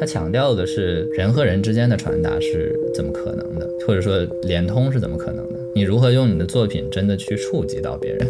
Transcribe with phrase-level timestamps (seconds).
[0.00, 5.58] 它强调的是人和人之间的传达是怎么可能的，或者说联通是怎么可能的？
[5.74, 8.20] 你如何用你的作品真的去触及到别人？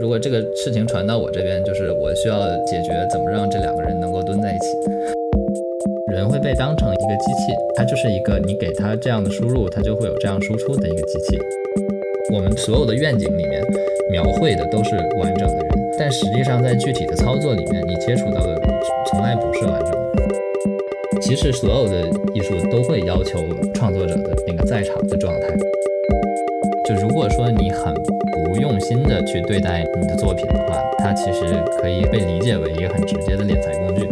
[0.00, 4.66] 如果这个事情传到我这边，就是我需要解决怎么让这两个人能够蹲在一起。
[6.12, 11.38] 人会被当成一个机器，它就是一个你给它这样的输入，它就会有这样输出的一个机器。
[12.32, 13.62] 我们所有的愿景里面
[14.10, 15.68] 描绘的都是完整的人，
[15.98, 18.60] 但实际上在具体的操作里面，你接触到的
[19.10, 20.03] 从来不是完整的。
[21.24, 23.38] 其实所有的艺术都会要求
[23.72, 25.48] 创作者的那个在场的状态。
[26.86, 27.94] 就如果说你很
[28.44, 31.40] 不用心的去对待你的作品的话，它其实
[31.80, 34.06] 可以被理解为一个很直接的敛财工具。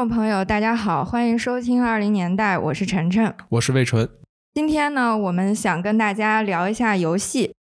[0.00, 4.08] 众朋友，大家好，欢迎收听二零年代，我是晨晨，我是魏纯。
[4.54, 7.52] 今天呢，我们想跟大家聊一下游戏。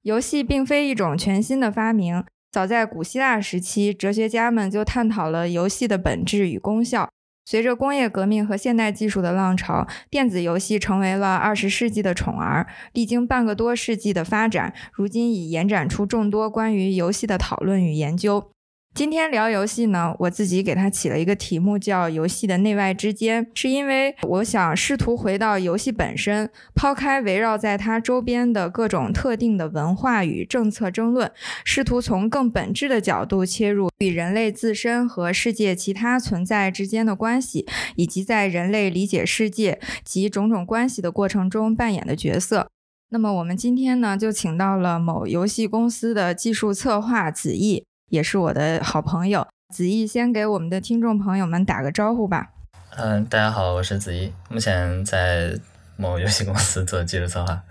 [0.00, 7.10] 游戏并非一种全新的发明，早在古希腊时期，哲学家们就探讨了游戏的本质与功效。
[7.44, 12.66] 随着工业革命和现代技术的浪潮，电子游戏成为了二十世纪的宠儿。
[12.94, 18.52] 历经半个多世纪的发展，如今已延展出众多关于游戏的讨论与研究。
[18.94, 31.28] 今天聊游戏呢，我自己给它起了一个题目，叫“游戏的内外之间”，是因为我想试图回到游戏本身，抛开围绕在它周边的各种特定的文化与政策争论，
[31.64, 42.68] 试图从更本质的角度切入与人类自身和世界其他存在之间的关系，以及在人类理解世界及种种关系的过程中扮演的角色。
[43.08, 47.84] 那么我们今天呢，就请到了某游戏公司的技术策划子毅。
[48.10, 52.50] 也是我的好朋友子毅，先给我们的听众朋友们打个招呼吧。
[52.96, 55.58] 嗯，大家好，我是子毅，目前在
[55.96, 57.62] 某游戏公司做技术策划。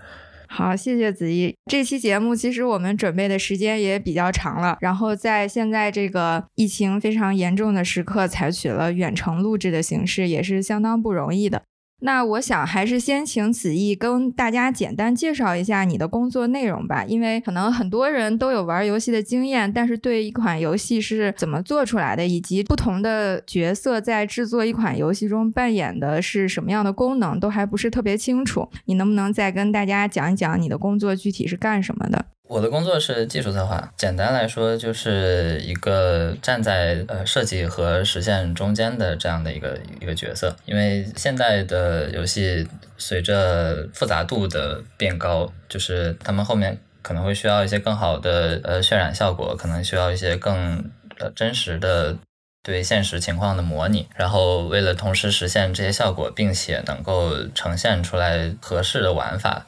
[0.48, 1.56] 好，谢谢子毅。
[1.70, 11.62] 这期节目其实我们准备的时间也比较长了，然后在现在这个疫情非常严重的时刻，采取了远程录制的形式，也是相当不容易的。
[12.00, 28.68] 那我想还是先请子毅跟大家简单介绍一下你的工作内容吧，因为可能很多人都有玩游戏的经验，但是对一款游戏是怎么做出来的，以及不同的角色在制作一款游戏中扮演的是什么样的功能，都还不是特别清楚。
[28.84, 32.26] 你能不能再跟大家讲一讲你的工作具体是干什么的？
[32.54, 40.54] 我的工作是技术策划，简单来说就是一个站在呃设计和实现中间的这样的一个一个角色。
[40.64, 42.64] 因为现在的游戏
[42.96, 50.88] 随着复杂度的变高，就是他们后面可能会需要一些更好的呃渲染效果，可能需要一些更
[51.18, 52.16] 呃真实的
[52.62, 54.06] 对现实情况的模拟。
[54.14, 59.66] 然后为了同时实现这些效果，并且能够呈现出来合适的玩法。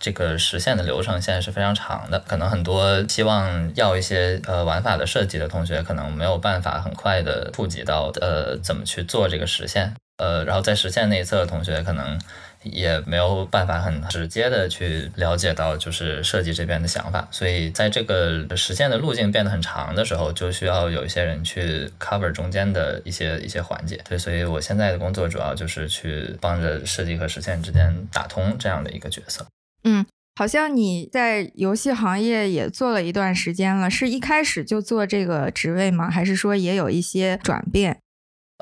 [0.00, 12.18] 这个实现的流程现在是非常长的，可能很多希望要一些呃玩法的设计的同学，可能没有办法很快的触及到呃怎么去做这个实现，呃，然后在实现那一侧的同学，可能
[12.62, 23.98] 也没有办法很直接的去了解到就是设计这边的想法，所以在这个实现的路径变得很长的时候，就需要有一些人去 cover 中间的一些一些环节。
[24.08, 29.46] 对，所以我现在的工作主要就是去帮着设计和实现之间打通这样的一个角色。
[29.84, 30.04] 嗯，
[30.36, 36.10] 好像你在游戏行业也做了一段时间了，是一开始就做这个职位吗？
[36.10, 38.00] 还是说也有一些转变？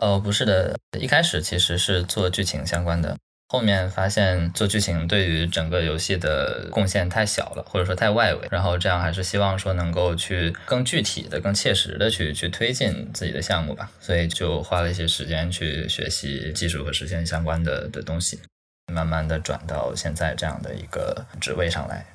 [0.00, 3.16] 哦，不是的，一开始其实是做剧情相关的，
[3.48, 18.38] 后面发现做剧情对于整个游戏的贡献太小了，或者说太外围，然后这样还是希望说能够去更具体的、更切实的去去推进自己的项目吧，所以就花了一些时间去学习技术和实现相关的的东西。
[18.92, 22.06] 慢慢的转到现在这样的一个职位上来，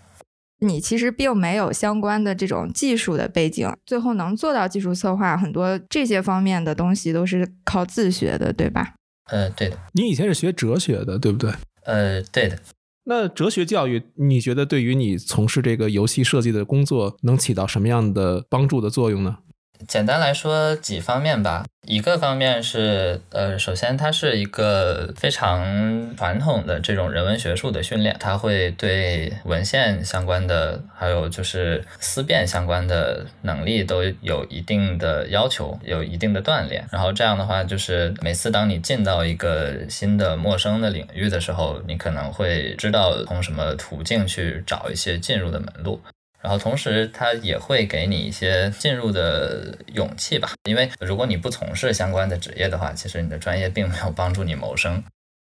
[0.59, 8.95] 你其实并没有相关的这种技术的背景，最后能做到技术策划，很多这些方面的东西都是靠自学的，对吧？
[9.29, 9.77] 呃，对的。
[9.93, 11.51] 你以前是学哲学的，对不对？
[11.83, 12.57] 呃，对的。
[13.05, 19.39] 那哲学教育，你觉得对于你从事这个游戏设计的工作，能起到什么样的帮助的作用呢？
[19.87, 21.65] 简单来说几方面吧。
[21.85, 36.87] 一个方面是，呃，首先它是一个非常传统的这种人文学术的训练，它会对文献相关的，还有就是思辨相关的能力都有一定的要求，有一定的锻炼。
[36.89, 46.01] 然后这样的话，就是每次当你进到一个新的陌生的领域的时候，你可能会知道从什么途径去找一些进入的门路。
[46.43, 55.01] 然后同时，它也会给你一些进入的勇气吧，因为如果你不从事相关的职业的话，其实你的专业并没有帮助你谋生，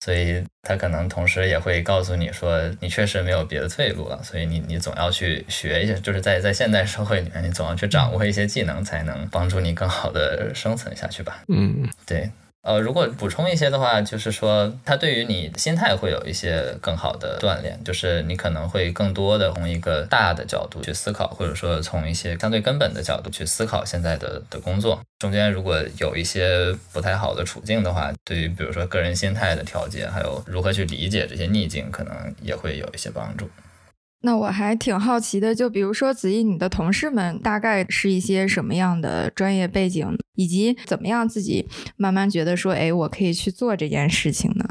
[0.04, 11.42] 所以它可能同时也会告诉你说，你确实没有别的退路了，所以你你总要去学一些，就是在在现代社会里面，你总要去掌握一些技能，才能帮助你更好的生存下去吧。
[11.48, 12.30] 嗯，对。
[12.64, 24.98] 呃，如果补充一些的话，就是说，它对于你心态会有一些更好的锻炼，就是你可能会更多的从一个大的角度去思考，或者说从一些相对根本的角度去思考现在的的工作。
[25.18, 33.46] 中间如果有一些不太好的处境的话，对于比如说个人心态的调节，还有如何去理解这些逆境，可能也会有一些帮助。
[34.24, 44.64] 那我还挺好奇的，就比如说子怡，你的同事们大概是一些什么样的专业背景，以及怎么样自己慢慢觉得说，哎，我可以去做这件事情呢？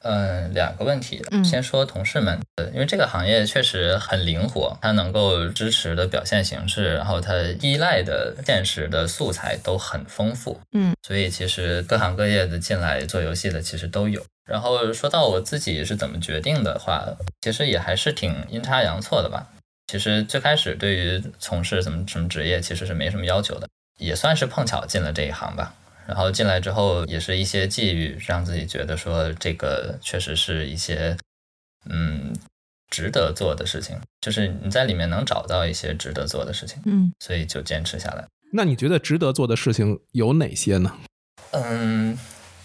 [0.00, 2.38] 嗯，两个问题，先说同事们，
[2.72, 14.22] 因为这个行业确实很灵活，它能够支持的表现形式，然后它依赖的现实的素材都很丰富，嗯，所以其实各行各业的进来做游戏的其实都有。
[14.48, 17.04] 然后说到我自己是怎么决定的话，
[17.42, 19.46] 其实也还是挺阴差阳错的吧。
[19.86, 23.68] 其实最开始对于从事什么什么职业其实是没什么要求的，
[23.98, 25.74] 也算是碰巧进了这一行吧。
[26.06, 31.14] 然后进来之后也是一些际遇，让自己觉得说这个确实是一些
[31.90, 32.34] 嗯
[32.90, 38.26] 值得做的事情，就是你在里面能找到一些值得做的事情，嗯，所以就坚持下来。
[38.52, 40.96] 那你觉得值得做的事情有哪些呢？
[41.50, 42.18] 嗯，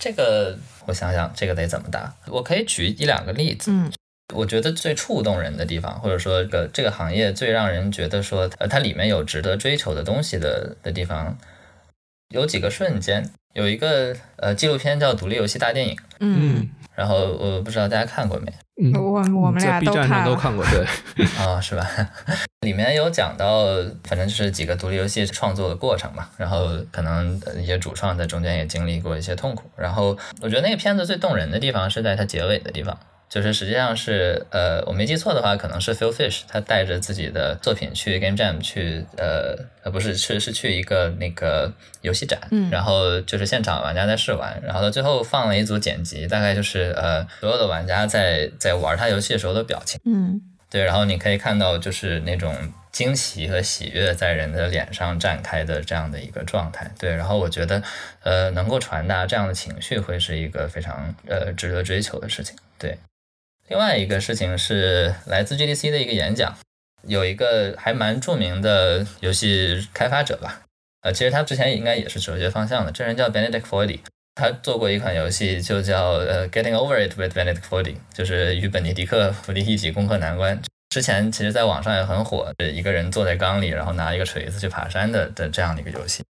[0.04, 0.58] 这个。
[0.86, 2.14] 我想想，这个得怎么答？
[2.28, 3.72] 我可以举一两个例子。
[3.72, 3.90] 嗯，
[4.36, 11.38] 我觉得最触动人的地方，或者说个这个行业最让人觉得说，呃，它里面有值得追求的东西的的地方，
[12.28, 13.30] 有几个瞬间。
[13.54, 15.96] 有一个呃纪录片叫《独立游戏大电影》。
[16.20, 16.70] 嗯。
[16.96, 18.54] 然后我不知道大家看过没？
[18.80, 20.86] 嗯，我我们俩都看都看过，对。
[21.44, 21.88] 啊，是吧？
[22.62, 23.66] 里面有讲到，
[24.04, 26.30] 反正就是几个独立游戏创作的过程嘛。
[26.38, 29.64] 然后可能一些主创在中间也经历过一些痛苦。
[29.76, 32.96] 然后我觉得那个片子最动人的地方是在它结尾的地方。
[33.30, 41.72] 就是实际上是，呃，我没记错的话，可能是 Phil Fish，他带着自己的作品去 Game Jam 去，呃，呃，不是，是是去一个那个
[42.02, 50.40] 游戏展，嗯，然后就是现场玩家在试玩，然后他最后放了一组剪辑，大概就是呃，所有的玩家在在玩他游戏的时候的表情，嗯，
[50.70, 52.56] 对，然后你可以看到就是那种
[52.92, 57.82] 惊喜和喜悦在人的脸上绽开的这样的一个状态，对，然后我觉得，
[58.22, 62.96] 呃，能够传达这样的情绪会是一个非常呃值得追求的事情，对。
[63.74, 66.56] 另外一个事情是来自 GDC 的一个演讲，
[67.08, 70.62] 有一个还蛮著名的游戏开发者吧，
[71.02, 74.02] 呃，其实他之前应该也是哲学方向的，这人叫 Benedict Foley，
[74.36, 80.62] 他做过一款游戏就叫呃 Getting Over It with Benedict Foley，就是与本尼迪克·弗利一起攻克难关。
[80.92, 86.24] 之前其实在网上也很火，一个人坐在缸里，然后拿一个锤子去爬山的的这样的一个游戏。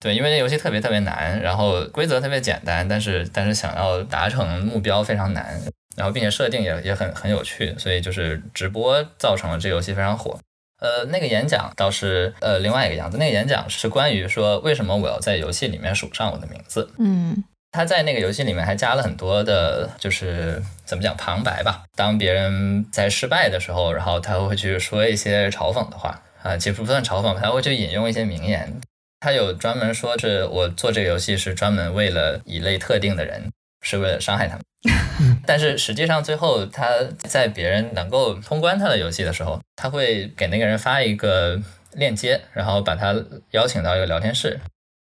[0.00, 5.58] 对，因为这游戏特别特别难，然后规则特别简单，但是但是想要达成目标非常难。
[5.96, 10.38] 然后，并且设定也也很很有趣，所以就是直播造成了这游戏非常火。
[10.80, 16.90] 呃，那个演讲倒是呃另外一个样子，那个演讲是关于说为什么我要在游戏里面署上我的名字。
[16.98, 21.84] 嗯，他在那个游戏里面还加了很多的，就是怎么讲旁白吧。
[21.94, 28.80] 当别人在失败的时候，然后他会去说一些嘲讽的话啊，其实不算嘲讽，他会去引用一些名言。
[29.20, 34.62] 他有专门说是我做这个游戏是专门为了一类特定的人，是为了伤害他们。
[35.46, 41.60] 但是实际上，最后他在别人能够通关他的游戏的时候，他会给那个人发一个
[41.92, 43.14] 链接，然后把他
[43.50, 44.58] 邀请到一个聊天室。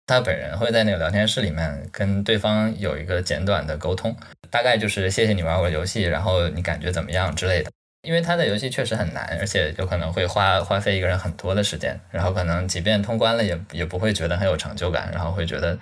[0.06, 4.14] 他本人会在那个聊天室里面跟对方有一个简短的沟通，
[4.50, 7.70] 大概就是谢谢你玩我游戏，然后你感觉怎么样之类的。
[8.02, 15.78] 因为他的游戏确实很难，而且有可能会花花费一个人很多的时间，然后可能即便通关了，也也不会觉得很有成就感，然后会觉得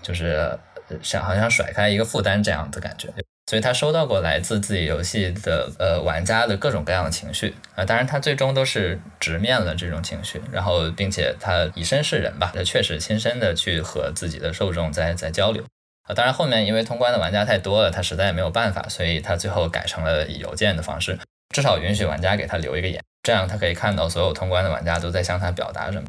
[0.00, 0.58] 就是。
[1.02, 3.08] 想好像甩开一个负担这样的感觉，
[3.46, 7.54] 所以他收到过来自自己游戏的呃玩家的各种各样的情绪。
[7.74, 15.64] 啊，当然他最终都是直面了这种情绪，然后并且他以身试人吧，他确实亲身的去和自己的受众在在交流。
[16.08, 21.18] 啊，当然后面因为通关的玩家太多了，他实在没有办法，所以他最后改成了以邮件的方式，
[21.54, 26.06] 至少允许玩家给他留一个言，这样他可以看到所有通关的玩家都在向他表达什么。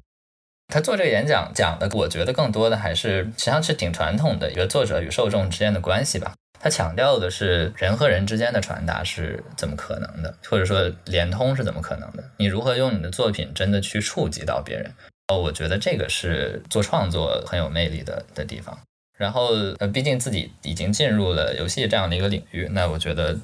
[0.72, 6.34] 他做这个演讲讲的，我觉得更多的还是实际上是挺传统的一个作者与受众之间的关系吧。
[6.62, 12.24] 他强调的是人和人之间的传达是怎么可能的，或者说连通是怎么可能的？
[12.38, 14.94] 你如何用你的作品真的去触及到别人？
[15.30, 18.78] 哦，我觉得这个是做创作很有魅力的的地方。
[19.18, 19.50] 然后，
[19.80, 23.38] 呃，毕竟自己已经进入了游戏这样的一个领域，那我觉得，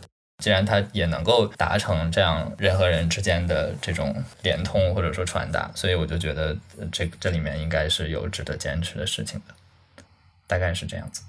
[0.44, 4.14] 既然它也能够达成这样人和人之间的这种
[4.44, 6.58] 连通或者说传达，所以我就觉得
[6.92, 9.54] 这这里面应该是有值得坚持的事情的，
[10.46, 11.22] 大概是这样子。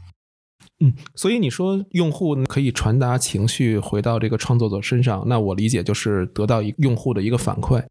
[0.80, 7.82] 嗯，所以你说用户可以传达情绪回到这个创作者身上，那我理解就是得到一用户的一个反馈。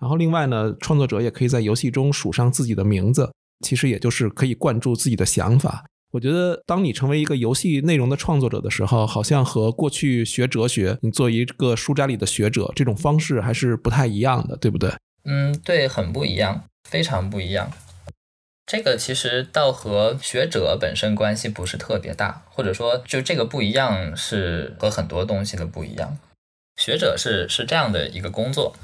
[0.00, 3.30] 然后另外呢，创作者也可以在游戏中署上自己的名字，
[3.66, 5.84] 其实也就是可以灌注自己的想法。
[6.12, 14.92] 我觉得，当你成为一个游戏内容的创作者的时候，好像和过去学哲学，你做一个书斋里的学者这种方式还是不太一样的，对不对？
[15.24, 17.70] 嗯，对，很不一样，非常不一样。
[18.66, 26.18] 这个其实倒和学者本身关系不是特别大，或者说，就这个不一样是和很多东西的不一样。
[26.76, 28.74] 学者是是这样的一个工作，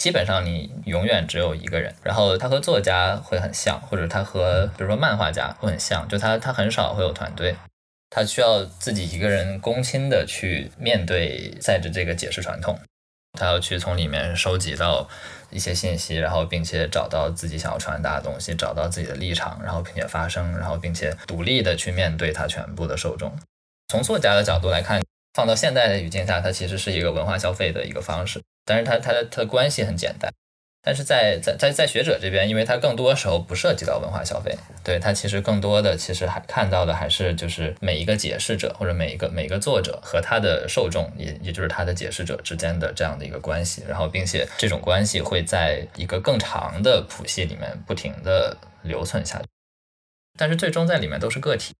[0.00, 7.54] 基本上你永远只有一个人，然后他和作家会很像，或者他和比如说漫画家会很像，就他他很少会有团队，
[8.08, 12.80] 他需要自己一个人躬亲的去面对在着这个解释传统，
[13.38, 15.08] 他要去从里面收集到。
[15.52, 23.36] 一些信息，然后并且找到自己想要传达的东西，找到自己的立场，然后并且发声，然后并且独立的去面对它全部的受众。
[23.88, 25.02] 从作家的角度来看，
[25.34, 30.32] 放到现在的语境下，它其实是一个文化消费的一个方式，但是它它的它的关系很简单。
[30.82, 49.44] 但是在在在在学者这边，因为他更多时候不涉及到文化消费，对他其实更多的其实还看到的还是就是每一个解释者或者每一个每一个作者和他的受众，也也就是他的解释者之间的这样的一个关系，然后并且这种关系会在一个更长的谱系里面不停的留存下去，
[50.38, 51.74] 但是最终在里面都是个体。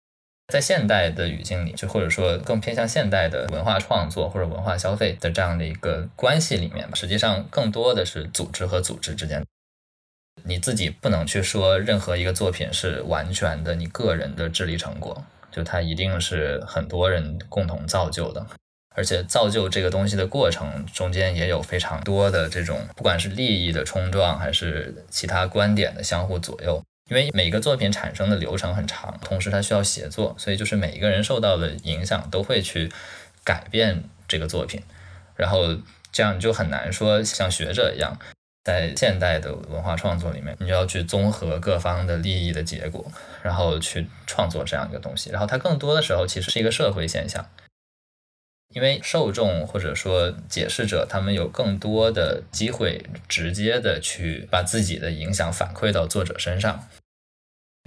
[0.50, 9.42] 在现代的语境里，就或者说更偏向现代的文化创作或者文化消费的这样的一个关系里面，实际上更多的是组织和组织之间。
[10.44, 18.46] 你自己不能去说任何一个作品是完全的你个人的智力成果，就它一定是很多人共同造就的，
[18.96, 26.82] 而且造就这个东西的过程中间也有非常多的这种，不管是利益的冲撞还是其他观点的相互左右。
[27.10, 32.88] 因为每个作品产生的流程很长，同时它需要协作，所以就是每一个人受到的影响都会去
[33.42, 34.80] 改变这个作品，
[35.34, 35.76] 然后
[36.12, 38.16] 这样你就很难说像学者一样，
[38.62, 43.10] 在现代的文化创作里面，你就要去综合各方的利益的结果，
[43.42, 45.30] 然后去创作这样一个东西。
[45.30, 47.44] 然后它更多的时候其实是一个社会现象，
[48.72, 56.88] 因为受众或者说解释者他们有更多的机会直接的去把自己的影响反馈到作者身上。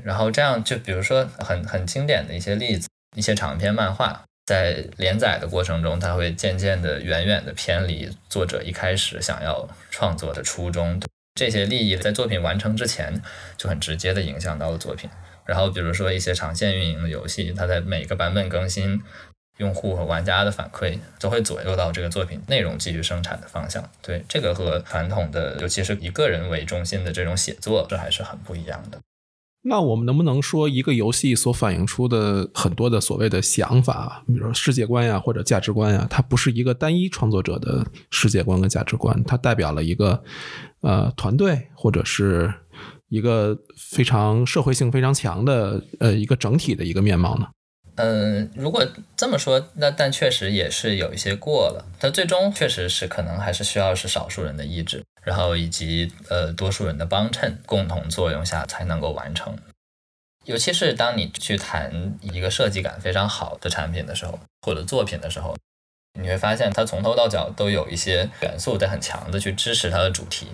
[0.04, 11.02] 然后这样，就比如说很很经典的一些例子，一些长篇漫画在连载的过程中，它会渐渐的远远的偏离作者一开始想要创作的初衷。
[11.36, 13.22] 这些利益在作品完成之前
[13.58, 15.10] 就很直接的影响到了作品。
[15.46, 19.02] 然后比如说一些长线运营的游戏，它在每个版本更新，
[19.58, 23.90] 用户和玩家的反馈都会左右到这个作品内容继续生产的方向。
[24.02, 29.00] 对这个和传统的，尤其是以个人为中心的这种写作，这还是很不一样的。
[29.66, 40.22] 那我们能不能说，一个游戏所反映出的很多的所谓的想法，比如说世界观呀或者价值观呀，它不是一个单一创作者的世界观跟价值观，它代表了一个
[40.82, 42.54] 呃团队或者是
[43.08, 47.48] 一个非常社会性非常强的呃一个整体的一个面貌呢？
[47.96, 51.86] 嗯，如果这么说，那但确实也是有一些过了。
[52.00, 59.56] 它最终确实是可能还是需要是少数人的意志，然后以及呃多数人的帮衬共同作用下才能够完成。
[60.46, 65.56] 尤其是当你去谈一个设计感非常好的产品的时候，或者作品的时候，
[66.20, 70.48] 你会发现它从头到脚都有一些元素在很强的去支持它的主题。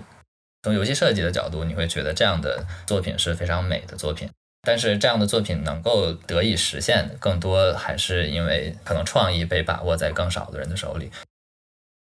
[0.62, 4.28] 从游戏设计的角度，你会觉得这样的作品是非常美的作品。
[4.62, 11.10] 但是这样的作品能够得以实现，更多还是因为可能创意被把握在更少的人的手里，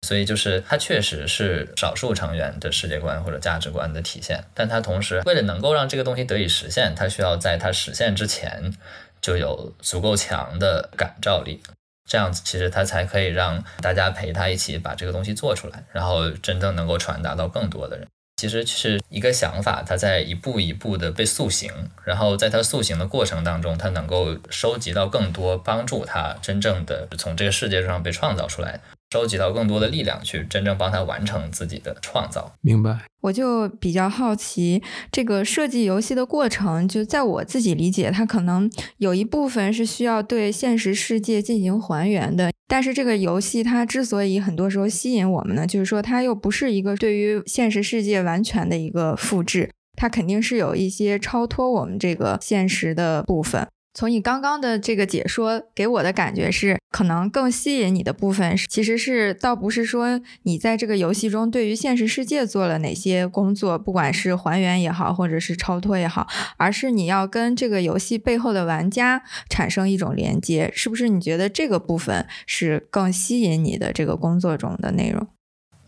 [0.07, 4.45] 所以就是它确实是少数成员的世界观或者价值观的体现。
[4.55, 8.73] 但它同时为了能够让这个东西得以实现，它需要在它实现之前
[9.21, 11.61] 就有足够强的感召力，
[12.09, 18.07] 这样子其实它才可以让大家陪他一起把这个东西做出来，然后真正能够传达到更多的人。
[18.37, 21.71] 其实是一个想法，它在一步一步的被塑形，
[22.05, 28.81] 然后在它塑形的过程当中，它能够收集到更多帮助它真正的从这个世界上被创造出来
[29.15, 32.53] 收集到更多的力量，去真正帮他完成自己的创造。
[32.63, 32.99] 明白。
[33.21, 42.51] 我就比较好奇，这个设计游戏的过程，就在我自己理解，它可能有一部分是需要对现实世界进行还原的。
[42.67, 53.69] 但是这个游戏它之所以很多时候吸引我们呢，就是说它又不是一个对于现实世界完全的一个复制，它肯定是有一些超脱我们这个现实的部分。
[53.95, 71.09] 从你刚刚的这个解说给我的感觉是，可能更吸引你的部分是，其实是倒不是说你在这个游戏中对于现实世界做了哪些工作，不管是还原也好，或者是超脱也好，而是你要跟这个游戏背后的玩家产生一种连接，是不是？
[71.09, 75.29] 你觉得这个部分是更吸引你的这个工作中的内容？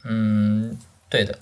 [0.05, 0.77] 嗯，
[1.11, 1.37] 对的。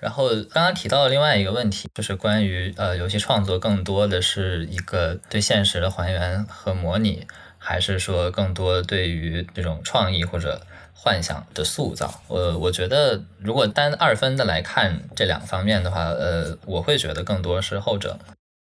[0.00, 7.26] 然后刚刚提到的另外一个问题，就是关于呃游戏创作更多的是一个对现实的还原和模拟，
[7.58, 10.64] 还是说更多对于这种创意或者
[10.94, 12.22] 幻想的塑造？
[12.28, 18.16] 我我觉得如果单二分的来看这两方面的话，呃，我会觉得更多是后者，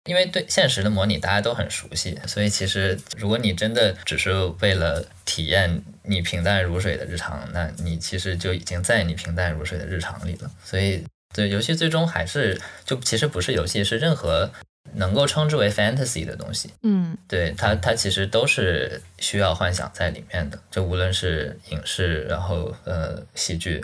[0.05, 11.05] 因为对现实的模拟大家都很熟悉，所以其实如果你真的只是为了体验你平淡如水的日常，那你其实就已经在你平淡如水的日常里了，所以。
[11.33, 14.51] 对，游戏最终还是就其实不是游戏，是任何
[14.95, 16.71] 能够称之为 fantasy 的东西。
[16.83, 20.59] 嗯，对它它其实都是需要幻想在里面的。
[20.69, 23.81] 就无论是影视，然后呃戏剧、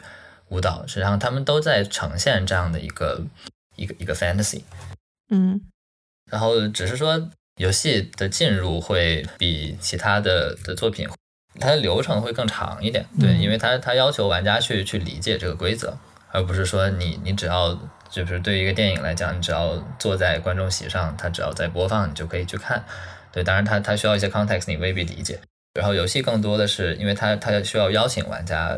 [0.49, 3.21] 舞蹈，实际上他们都在呈现这样的一个
[3.75, 4.61] 一个一个 fantasy。
[5.29, 5.61] 嗯，
[6.29, 11.07] 然后只是说游戏的进入会比其他的的作品，
[11.59, 13.05] 它的流程会更长一点。
[13.19, 15.97] 对，因为它它要求玩家去去理解这个规则。
[16.38, 17.75] 而不是说你你只要
[18.12, 22.86] 就是对于一个电影来讲，你只要坐在观众席上，它只要在播放，你就可以去看。
[23.32, 25.39] 对，当然它它需要一些 context，你未必理解。
[25.74, 28.77] 然后游戏更多的是，因为它它需要邀请玩家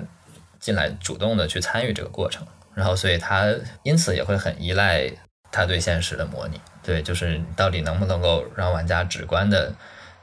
[0.58, 2.48] 进来，主动的去参与这个过程。
[2.74, 5.12] 然后所以它因此也会很依赖
[5.52, 6.62] 它对现实的模拟。
[6.82, 9.74] 对，就是到底能不能够让玩家直观的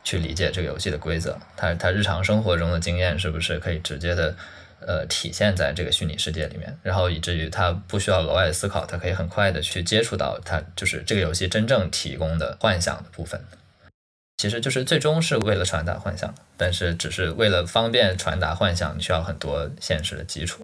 [0.02, 1.38] 去理解这个游戏的规则？
[1.54, 4.34] 他他日常生活中的经验是不是可以直接的？
[4.86, 13.44] 呃，体现在这个虚拟世界里面，然后以至于他不需要额外思考，他可以很快的去接触到他就是这个游戏真正提供的幻想的部分。
[14.36, 20.62] 其实就是最终是为了传达幻想，但是只是为了方便传达幻想，你需要很多现实的基础。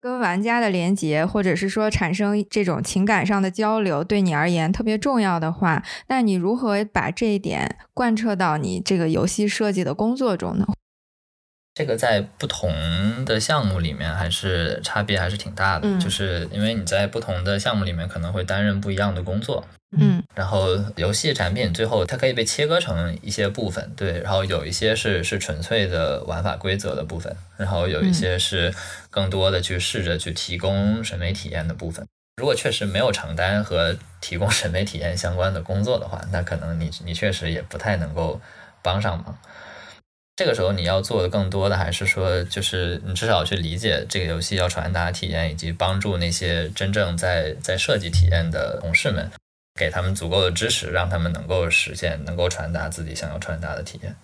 [0.00, 10.66] 跟玩家的连接，或者是说产生这种情感上的交流，对你而言特别重要的话，那你如何把这一点贯彻到你这个游戏设计的工作中呢？
[11.74, 19.66] 这个在不同的项目里面还是差别还是挺大的，就是因为你在不同的项目里面可能会担任不一样的工作，
[19.98, 28.72] 嗯，然后游戏产品最后它可以被切割成一些部分，对，然后有一些是是纯粹的玩法规则的部分，然后有一些是
[29.10, 32.06] 更多的去试着去提供审美体验的部分。
[32.36, 38.40] 如果确实没有承担和提供审美体验相关的工作的话，那可能你你确实也不太能够
[38.80, 39.36] 帮上忙。
[40.36, 49.30] 这个时候你要做的更多的还是说，就是你至少去理解这个游戏要传达体验，以及帮助那些真正在在设计体验的同事们，
[49.78, 54.16] 给他们足够的支持，让他们能够实现，能够传达自己想要传达的体验。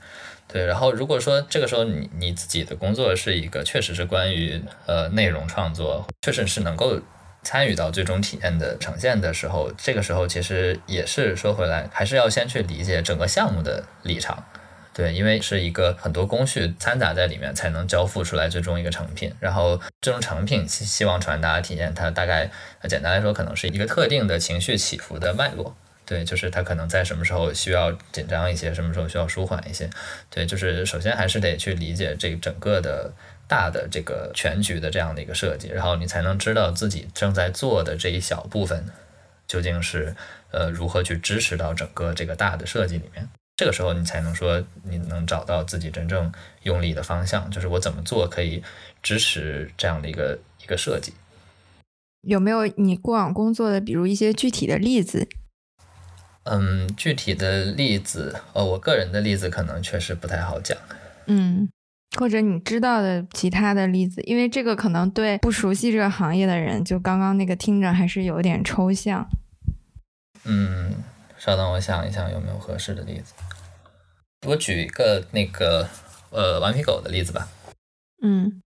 [0.49, 7.01] 对，然后如果说这个时候你你自己的工作是一个确实是关于呃内容创作，确实是能够
[7.45, 14.45] 参与到最终体验的呈现的时候，这个时候其实也是说回来，还是要先去理解整个项目的立场。
[14.93, 19.33] 对，因为是一个很多工序掺杂在里面，才能交付出来最终一个成品。
[19.39, 22.51] 然后这种成品希希望传达体验，它大概
[22.89, 25.77] 简单来说，可能是一个特定的情绪起伏的脉络。
[26.05, 29.89] 对，就是它可能在什么时候需要紧张一些，什么时候需要舒缓一些。
[30.29, 33.13] 对，就是首先还是得去理解这整个的
[33.47, 38.85] 大的这个全局的这样的一个设计，然后你才能知道自己正在做的这一小部分
[39.47, 40.17] 究竟是
[40.51, 43.29] 呃如何去支持到整个这个大的设计里面。
[43.61, 48.63] 这个时候，你才能说你能找到自己真正用力的方向，就是我怎么做可以
[49.03, 51.13] 支持这样的一个一个设计。
[52.23, 55.29] 有没有你过往工作的，比如一些具体的例子？
[56.45, 60.79] 嗯，具体的例子，呃，我个人的例子可能确实不太好讲。
[61.27, 61.69] 嗯，
[62.19, 69.29] 或者你知道的其他的例子，因为这个可能对不熟悉这个行业的人，就刚刚那个听着还是有点抽象。
[70.45, 70.95] 嗯。
[71.43, 73.33] 稍等，我想一想有没有合适的例子。
[74.47, 75.89] 我举一个那个
[76.31, 77.49] 呃顽皮狗的例子吧。
[78.23, 78.63] 嗯，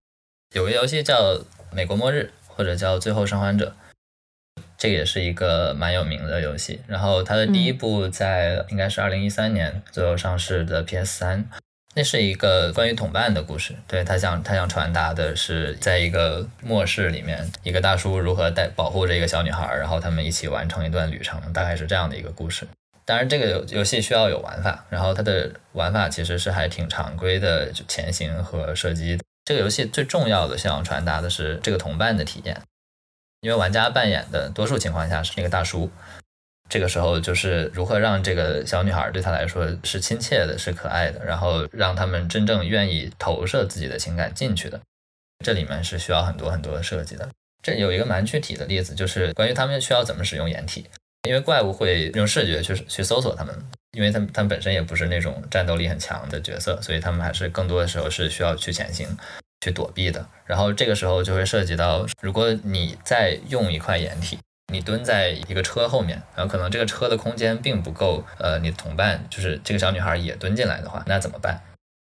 [0.53, 1.33] 有个游戏叫
[1.71, 3.75] 《美国末日》或者叫《最后生还者》，
[4.77, 6.81] 这个也是一个蛮有名的游戏。
[6.87, 11.49] 然后它的第一部在应该是二零一三年左右上市的 PS 三。
[11.97, 22.67] 那是一个关于同伴的故事，对他想他想传达的是，在一个末世里面，一个大叔如何带保护着一个小女孩，然后他们一起完成一段旅程，大概是这样的一个故事。
[23.05, 29.17] 当然，这个游游戏需要有玩法，然后它的玩法其实是还挺常规的，就前行和射击。
[29.45, 32.59] 这个游戏最重要的想要传达的是这个同伴的体验，
[33.41, 35.91] 因为玩家扮演的多数情况下是那个大叔。
[36.67, 44.81] 这个时候就是如何让这个小女孩对他来说是亲切的、是可爱的，然后让他们真正愿意投射自己的情感进去的。
[45.45, 47.29] 这里面是需要很多很多的设计的。
[47.61, 50.87] 这有一个蛮具体的例子，就是关于他们需要怎么使用掩体，
[51.25, 53.53] 因为怪物会用视觉去去搜索他们，
[53.91, 59.07] 因为他们他们本身也不是那种战斗力很强的角色，所以他们还是更多的时候是需要去前行、
[59.61, 60.25] 去躲避的。
[60.45, 64.37] 然后这个时候就会涉及到，如果你再用一块掩体。
[64.73, 71.61] 你蹲在一个车后面，然后可能这个车的空间并不够，呃，你的同伴就是这个小女孩也蹲进来的话，那怎么办？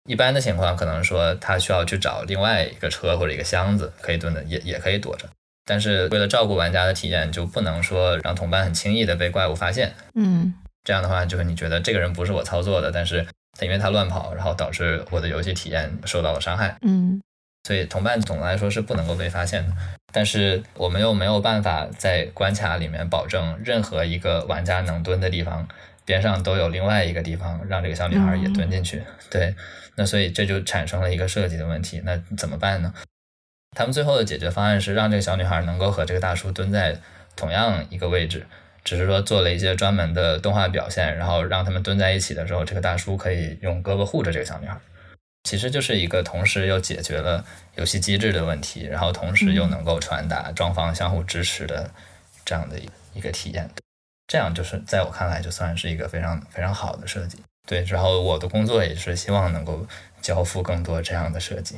[0.10, 5.30] 一般的情况可能说她需要去找另外一个车或者一个箱子可以蹲的，也也可以躲着。
[5.67, 9.93] 但是为了照顾玩家的体验，就不能说让同伴很轻易的被怪物发现。
[10.15, 10.53] 嗯，
[10.86, 13.27] 这样的话就是你觉得这个人不是我操作的，但是
[13.60, 16.77] 他因为他乱跑，然后导致我的游戏体验受到了伤害。
[16.82, 17.21] 嗯。
[17.67, 19.75] 所以同伴总的来说是不能够被发现的，
[20.13, 25.67] 但是我们又没有办法在关卡里面保证任何一个玩家能蹲的地方
[26.06, 29.03] 边上都有另外一个地方让这个小女孩也蹲进去。
[29.30, 29.53] 对，
[29.95, 32.01] 那所以这就产生了一个设计的问题。
[32.06, 32.93] 那怎么办呢？
[33.75, 36.99] 他们最后的解决方案是让这个小女孩能够和这个大叔蹲在
[37.36, 38.47] 同样一个位置，
[38.84, 44.77] 只是说做了一些专门的动画表现，然后让他们蹲在一起的时候，这个大叔可以用胳膊护着这个小女孩。
[45.43, 51.89] 其实就是一个同时又解决了游戏机制的问题，然后同时又能够传达双方相互支持的
[52.43, 53.69] 这样的一一个体验。
[54.27, 57.38] 这样就是在我看来就算是一个非常非常好的设计。
[57.65, 59.86] 对，然后我的工作也是希望能够
[60.21, 61.77] 交付更多这样的设计。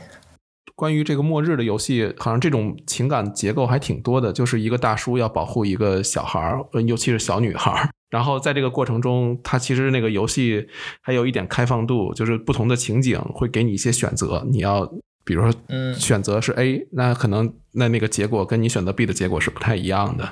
[0.80, 7.90] 关于这个末日的游戏，好像这种情感结构还挺多的，就是一个大叔要保护一个小孩儿，尤其是小女孩儿。
[8.10, 10.66] 然后在这个过程中，它其实那个游戏
[11.02, 14.90] 还有一点开放度，就是不同的情景会给你一些选择，你要
[15.26, 20.30] 比如说，嗯，选择是 A，那可能那那个结果跟你选择 B 的结果是不太一样的。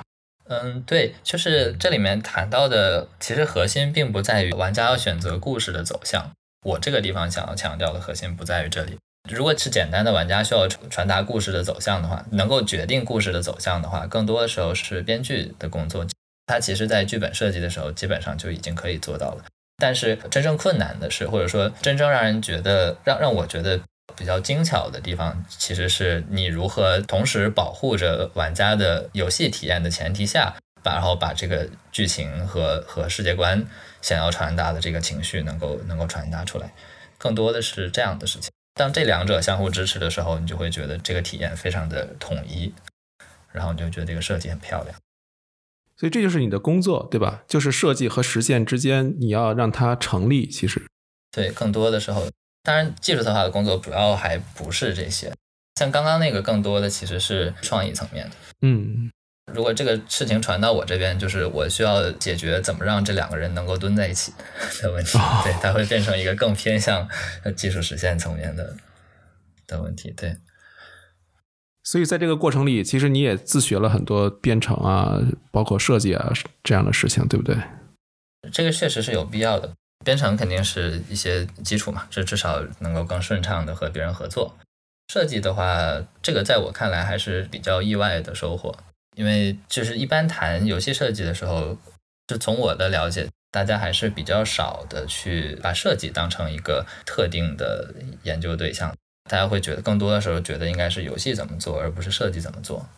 [0.48, 6.30] 嗯，对，就是这里面谈到的，其实核心并不在于玩家要选择故事的走向。
[6.64, 8.96] 我这个地方想要强调的核心不在于这里。
[9.30, 16.06] 如果是简单的玩家需要传达故事的走向的话，能够决定故事的走向的话，更多的时候是编剧的工作。
[16.46, 19.44] 它其实，在剧本设计的时候，基本上就已经可以做到了。
[19.76, 23.78] 但是，真正困难的是，或者说真正让人觉得让让我觉得
[24.16, 33.62] 比较精巧的地方，其实是你如何同时保护着玩家的游戏体验的前提下，把然后把这个剧情和和世界观
[34.00, 36.72] 想要传达的这个情绪能够能够传达出来。
[37.18, 38.50] 更多的是这样的事情。
[38.78, 42.72] 当这两者相互支持的时候，你就会觉得这个体验非常的统一，
[43.50, 44.94] 然后你就觉得这个设计很漂亮。
[45.96, 47.42] 所以这就是你的工作，对吧？
[47.48, 50.46] 就是设计和实现之间，你要让它成立。
[50.46, 50.86] 其实，
[51.32, 52.30] 对，更多的时候，
[52.62, 55.32] 当然技术策划的工作主要还不是这些。
[55.74, 58.36] 像刚刚那个，更多的其实是创意层面的。
[58.62, 59.10] 嗯，
[59.54, 64.32] 如果这个事情传到我这边，就是我需要解决怎么让这两个人能够蹲在一起
[64.82, 65.18] 的问题。
[65.44, 67.08] 对，它会变成一个更偏向
[67.56, 68.76] 技术实现层面的
[69.66, 70.10] 的问题。
[70.10, 70.36] 对。
[71.84, 75.18] 所以在这个过程里，其实你也自学了很多编程啊，
[75.50, 76.32] 包括设计啊
[76.62, 77.56] 这样的事情，对不对？
[78.52, 79.72] 这个确实是有必要的。
[80.04, 84.56] 编程肯定是一些基础嘛，这至少能够更顺畅的和别人合作。
[85.12, 88.76] 设计的话，这个在我看来还是比较意外的收获，
[89.18, 91.76] 因为就是一般谈游戏设计的时候，
[92.28, 98.94] 就从我的了解，大家还是比较少的去把设计当成一个特定的研究对象。
[99.28, 102.88] 大家会觉得更多的时候觉得应该是游戏怎么做，而不是设计怎么做。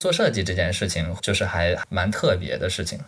[0.00, 3.00] 做设计这件事情就是还蛮特别的事情。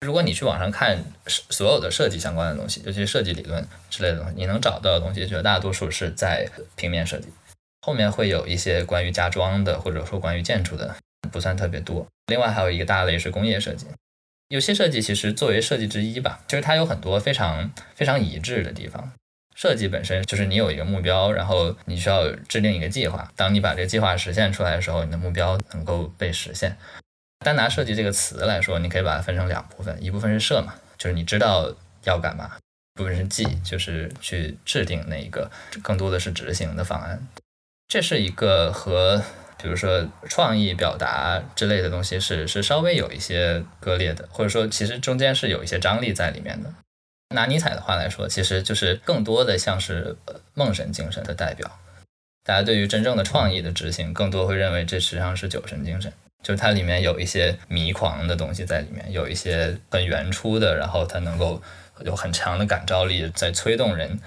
[0.00, 7.28] 如果你去网上看所有的设计相关的东西，尤其是设计理论之类的东西，你能找到的东西绝大多数是在平面设计，
[7.82, 10.96] 后面会有一些关于家装的或者说关于建筑的，
[11.30, 12.06] 不算特别多。
[12.26, 13.86] 另外还有一个大类是工业设计。
[14.48, 19.12] 游戏设计其实作为设计之一吧，就是它有很多非常非常一致的地方。
[19.54, 23.30] 设计本身就是你有一个目标，然后你需要制定一个计划。
[23.36, 26.76] 当你把这个计划实现出来的时候，你的目标能够被实现。
[27.44, 32.46] 单拿设计这个词来说，你可以把它分成两部分，一部分是设嘛，就是你知道要干嘛；
[32.94, 35.50] 部分是计，就是去制定那一个，
[35.82, 37.26] 更多的是执行的方案。
[37.88, 39.22] 这是一个和
[39.62, 46.68] 比如说创意表达之类的东西是是稍微有一些割裂的，或者说其实中间是有一些张力在里面的。
[47.34, 50.16] 拿尼采的话来说，其实就是更多的像是
[50.54, 51.70] 梦神精神的代表。
[52.44, 61.62] 大家对于真正的创意的执行，更多会认为这实际上是酒神精神，就是它里面有一些迷狂的东西在里面，有一些很原初的，然后它能够
[62.04, 64.18] 有很强的感召力，在催动人，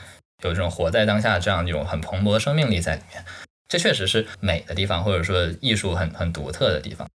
[0.43, 3.23] 有这种活在当下这样一种很蓬勃的生命力在里面。
[3.67, 7.09] 这确实是美的地方，或者说艺术很很独特的地方。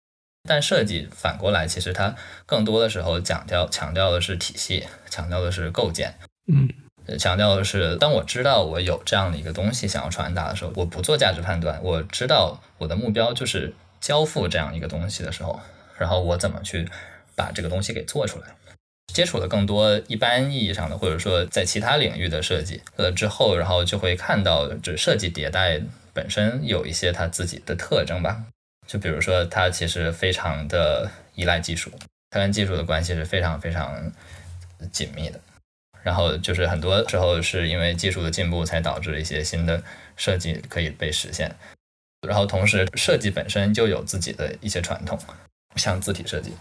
[0.49, 2.15] 但设计反过来，其实它
[2.47, 6.15] 更多的时候强调强调的是体系，强调的是构建，
[6.49, 6.69] 嗯，
[7.19, 15.61] 强调的是当我知道我有这样的一个东西想要传达的时候，我不做价值判断，我知道我的目标就是交付这样一个东西的时候，
[15.99, 16.89] 然后我怎么去
[17.37, 18.47] 把这个东西给做出来。
[19.13, 25.81] 接触了更多一般意义上的，或者说在其他领域的设计呃之后，然后就会看到，这设计迭代
[26.13, 28.45] 本身有一些它自己的特征吧。
[28.87, 31.93] 就比如说，它其实非常的依赖技术，
[32.31, 34.13] 它跟技术的关系是非常非常
[34.91, 35.41] 紧密的。
[36.03, 39.83] 然后就是很多时候是因为技术的进步，才导致一些新的
[40.17, 41.55] 设计可以被实现。
[42.27, 45.19] 然后同时，设计本身就有自己的一些传统，
[45.77, 46.53] 像字体设计，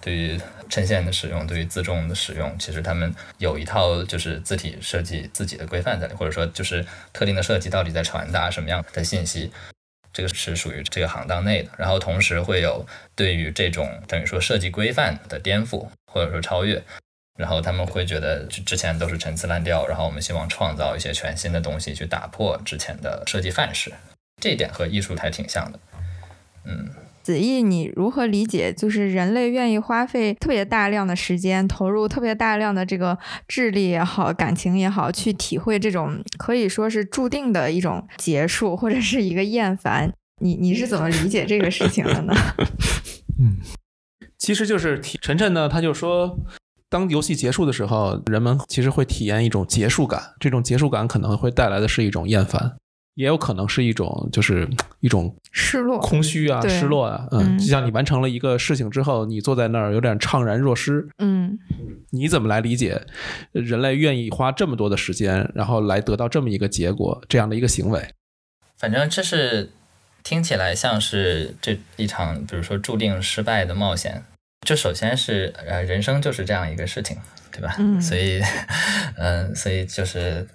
[0.00, 9.52] 对于衬线的使用，对于字重的使用，其实他们有一套就是字体设计自己的规范在里，或者说就是特定的设计到底在传达什么样的信息。
[10.12, 12.84] 这个是属于这个行当内的，然后同时会有
[13.14, 16.82] 对于这种等于说设计规范的颠覆或者说超越，
[17.38, 23.92] 然后他们会觉得之前都是陈词滥调，然后我们希望创造一些全新的东西去打破之前的设计范式，
[24.42, 25.78] 这一点和艺术还挺像的，
[26.64, 26.88] 嗯。
[27.30, 28.72] 子毅，你如何理解？
[28.72, 33.16] 就是人类愿意花费特别大量的时间，投入特别大量的这个
[33.46, 40.12] 智力也好，感情也好，去体会这种可以说是注定的一种结束，或者是一个厌烦。
[40.42, 42.34] 你你是怎么理解这个事情的呢？
[43.38, 43.58] 嗯，
[44.36, 46.36] 其实就是体晨晨呢，他就说，
[46.88, 52.76] 当游戏结束的时候，人们其实会体验一种结束感，这种结束感可能会带来的是一种厌烦。
[53.14, 54.68] 也有可能是一种，就是
[55.00, 61.58] 一种失落、空虚啊，失落啊，嗯，就像你完成了一个事情之后，你坐在那儿有点怅然若失，嗯，
[62.10, 63.02] 你怎么来理解
[63.52, 68.14] 人类愿意花这么多的时间，然后来得到这么一个结果，这样的一个行为？
[68.78, 69.70] 反正这是
[70.22, 74.22] 听起来像是这一场，比如说注定失败的冒险。
[74.66, 77.16] 就首先是呃，人生就是这样一个事情，
[77.50, 77.74] 对吧？
[77.78, 78.40] 嗯，所以，
[79.16, 80.46] 嗯， 所以就是。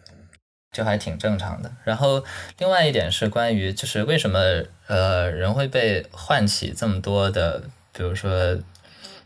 [0.76, 1.72] 就还挺正常的。
[1.86, 2.22] 然后，
[2.58, 4.40] 另外一点是关于，就是为什么
[4.88, 8.60] 呃人会被唤起这么多的，比如说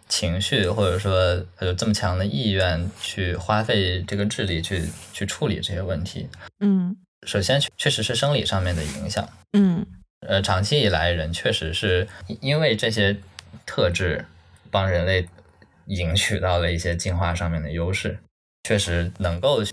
[0.08, 6.30] 情绪，或者说有这么强的意愿去花费这个智力去去处理这些问题。
[6.60, 9.28] 嗯，首先确实是生理上面的影响。
[9.54, 9.84] 嗯，
[10.28, 12.08] 呃，长期以来人确实是
[12.42, 13.18] 因为这些
[13.66, 14.24] 特质
[14.70, 15.28] 帮人类
[15.88, 18.20] 赢取到了一些进化上面的优势，
[18.62, 19.64] 确实能够。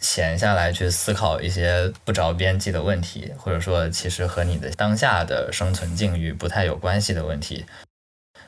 [0.00, 7.64] 闲下来去思考一些不着边际的问题，或者说其实和你的当下的生存境遇不太有关系的问题，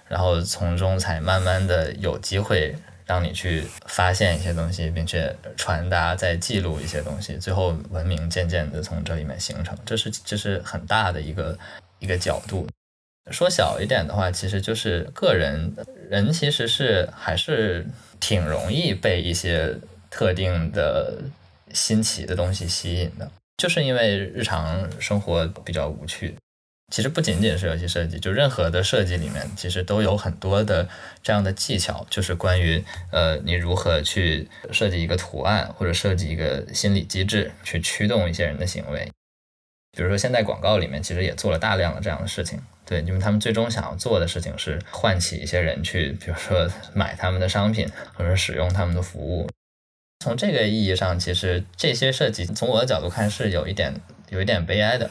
[0.08, 2.74] 然后从中才慢慢的有机会
[3.06, 9.76] 让你去发现一些东西，并且传达、再记录一些东西，最后文明渐渐的从这里面形成。
[9.84, 11.58] 这是这是很大的一个
[11.98, 12.66] 一个角度。
[13.30, 15.74] 说小一点的话，其实就是个人
[16.10, 17.86] 人其实是还是
[18.18, 19.76] 挺容易被一些。
[20.14, 21.20] 特定的
[21.72, 26.36] 新奇的东西吸引的，就是因为日常生活比较无趣。
[26.92, 30.88] 其实不仅仅是游戏设计，就任何的设计里面，其实都有很多的
[31.20, 39.10] 这样的技巧，就是关于呃你如何去设计一个图案，或者设计一个心理机制，去驱动一些人的行为。
[39.96, 49.50] 比如说现在广告里面其实也做了大量的这样的事情，对，因为他们最终想要做的事情是唤起一些人去，比如说买他们的商品，或者使用他们的服务。
[50.24, 53.92] 从这个意义上，其实这些设计从我的角度看是有一点
[54.30, 55.10] 有一点悲哀的。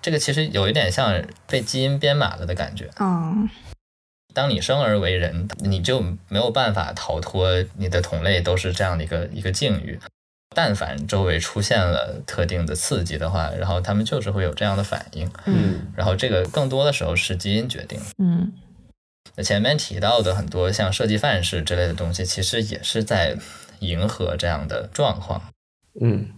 [0.00, 2.90] 这个其实有一点像被基因编码了的感觉。
[2.98, 3.48] 嗯，
[4.34, 10.00] 当你生而为人，你就没有办法逃脱你的同类都是这样的一个一个境遇。
[10.52, 15.30] 但凡周围出现了特定的刺激的话，然后他们就是会有这样的反应。
[15.44, 18.00] 嗯，然后这个更多的时候是基因决定。
[18.18, 18.52] 嗯，
[19.36, 23.36] 那前面提到的很多像设计范式之类的东西，其实也是在。
[23.82, 25.42] 迎合这样的状况，
[26.00, 26.30] 嗯，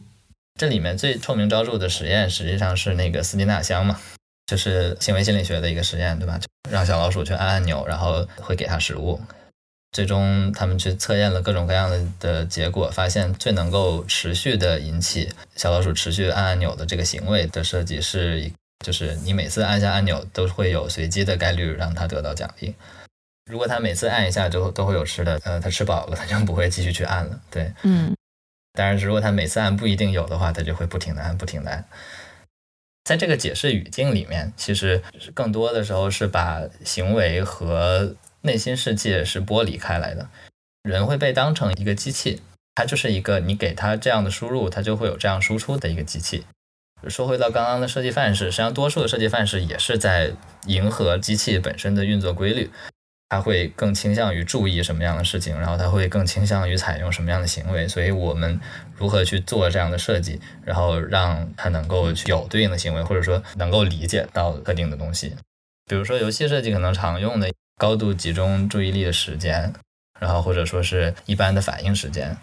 [0.58, 4.00] 这里面最臭名昭著的实验实际上是那个斯金纳箱嘛，
[4.46, 6.40] 就是行为心理学的一个实验，对吧？
[6.70, 9.20] 让小老鼠去按按钮，然后会给它食物。
[9.92, 18.50] 最终他们去测验了各种各样的的结果，发现最能够持续的引起小老鼠持续按按钮的这个行为的设计是，
[18.84, 22.74] 就是你每次按下按钮都会有随机的概率让它得到奖励。
[23.50, 27.40] 如果他每次按一下就都会有吃的，呃，他吃饱了， 他就不会继续去按了。
[27.50, 28.14] 对，嗯
[28.72, 31.84] 当然，如果他每次按不一定有的话，他就会不停的按，不停的按。
[33.04, 35.02] 在这个解释语境里面，其实
[35.34, 40.28] 更多的时候是把行为和内心世界是剥离开来的。
[40.82, 42.42] 人会被当成一个机器，
[42.74, 46.44] 它就是一个你给它这样的输入，它就会有这样输出的一个机器。
[47.08, 50.32] 说回到刚刚的设计范式，实际上多数的设计范式也是在
[50.66, 52.70] 迎合机器本身的运作规律。
[53.34, 57.88] 他会更倾向于注意什么样的事情，然后他会更倾向于采用什么样的行为。
[57.88, 58.60] 所以我们
[58.96, 65.34] 如何去做这样的设计，然后让他能够去有对应的行为，或者说能够理解到特定的东西。
[65.86, 69.72] 比如说游戏设计可能常用的高度集中注意力的时间，
[70.20, 72.36] 然后或者说是一般的反应时间。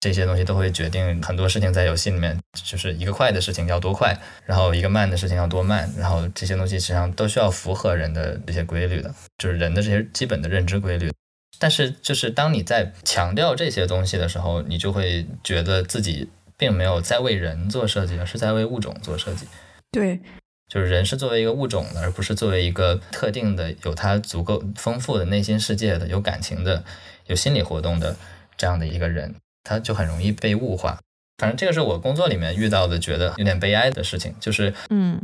[0.00, 11.10] 这些东西都会决定很多事情在游戏里面，就是一个快的事情要多快，然后一个慢的事情要多慢，然后这些东西实际上都需要符合人的这些规律的，就是人的这些基本的认知规律。
[11.58, 19.48] 但是，就是当你在强调这些东西的时候，你就会觉得自己并没有在为人做设计，而是在为物种做设计。
[19.90, 20.20] 对，
[20.68, 26.84] 就是人是作为一个物种的，而不是作为一个特定的、有它足够丰富的内心世界的、有感情的、
[27.26, 28.14] 有心理活动的
[28.56, 29.34] 这样的一个人。
[29.64, 30.98] 它就很容易被物化，
[31.38, 35.20] 反正这个是我工作里面遇到的，觉得有点悲哀的事情，就是嗯，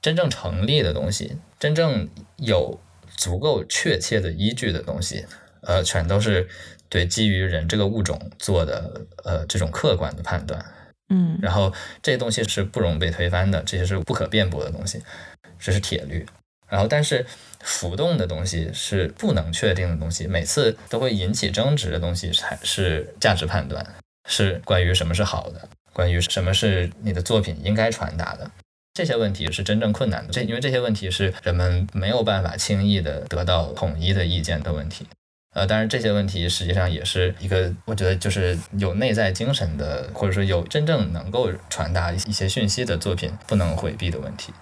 [0.00, 2.80] 真正成立的东西，真正有
[3.16, 5.26] 足够确切的依据的东西，
[5.62, 6.48] 呃，全都是
[6.88, 10.64] 对基于人这个物种做的，呃，这种客观的判断，
[11.08, 15.02] 嗯，然后这些东西是不容被推翻的，这些是不可辩驳的东西，
[15.58, 16.26] 这是铁律。
[16.70, 17.24] 然后，但是
[17.60, 23.84] 浮动的东西是不能确定的东西，每次都会引起争执的东西才是价值判断，
[24.28, 28.50] 是关于什么是好的，关于什么是你的作品应该传达的，
[28.94, 30.32] 这些问题是真正困难的。
[30.32, 35.06] 这因为这些问题是人们没有办法轻易的得到统一的意见的问题。
[35.54, 44.52] 呃，当然这些问题实际上也是一个，我觉得就是有内在精神的，或者说有真正能够传达一些讯息的作品不能回避的问题。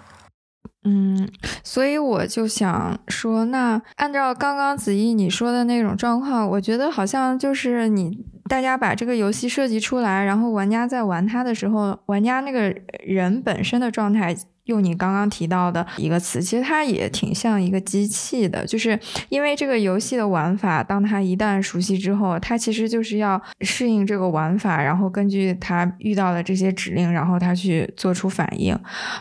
[0.85, 1.29] 嗯，
[1.65, 12.75] 所以我就想说，那按照刚刚子怡你说的那种状况，我觉得好像就是你大家把这个游戏设计出来，然后玩家在玩它的时候，玩家那个
[13.05, 14.37] 人本身的状态。
[14.67, 18.99] 用你刚刚提到的一个词，其实它也挺像一个机器的，就是
[19.29, 28.79] 因为这个游戏的玩法，当它一旦熟悉之后，它其实就是要适应这个玩法，然后根据它遇到的这些指令，然后它去做出反应。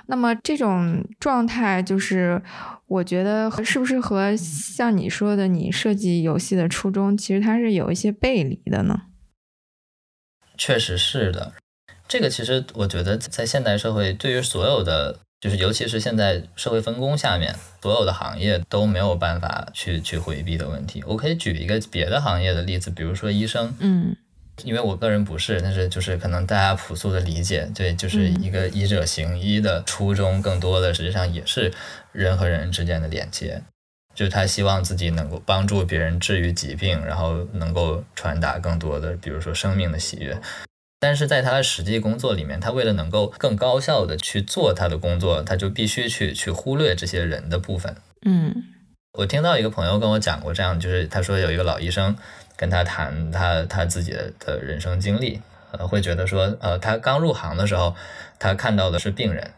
[0.08, 2.42] 那么这种状态，就是
[2.88, 9.04] 我觉得是不是和像你说的，你设计游戏的初衷，其实它是有一些背离的呢？
[10.58, 11.54] 确实是的，
[12.08, 15.20] 这个其实我觉得在现代社会，对于所有的。
[15.46, 21.04] 就是尤其是现在社会分工下面，所有的行业都没有办法去去回避的问题。
[21.06, 24.16] 我可以举一个别的行业的例子，比如说医生，嗯，
[24.64, 31.72] 因为我个人不是，但是就是可能大家朴素的理解，对，就是一个医者行医的初衷，更多的实际上也是
[32.12, 33.62] 人和人之间的连接，
[34.16, 40.36] 就是他希望自己能够帮助别人治愈疾病，然后能够传达更多的，比如说生命的喜悦。
[41.06, 47.96] 但是在他的实际工作里面，他为了能够更高效的去做他的工作，他就必须去去忽略这些人的部分。
[48.26, 48.64] 嗯，
[49.20, 52.16] 我听到一个朋友跟我讲过这样，就是他说有一个老医生
[52.58, 55.40] 跟他谈他他自己的的人生经历，
[55.74, 57.96] 呃，会觉得说，呃，他刚入行的时候，
[58.40, 59.52] 他看到的是病人，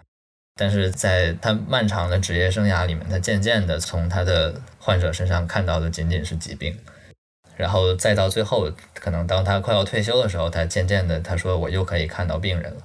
[0.59, 6.77] 但是在他漫长的职业生涯里面，他渐渐的从他的患者身上看到的仅仅是疾病。
[7.57, 12.81] 然后再到最后，可能当他快要退休的时候，他渐渐的他说我又可以看到病人了，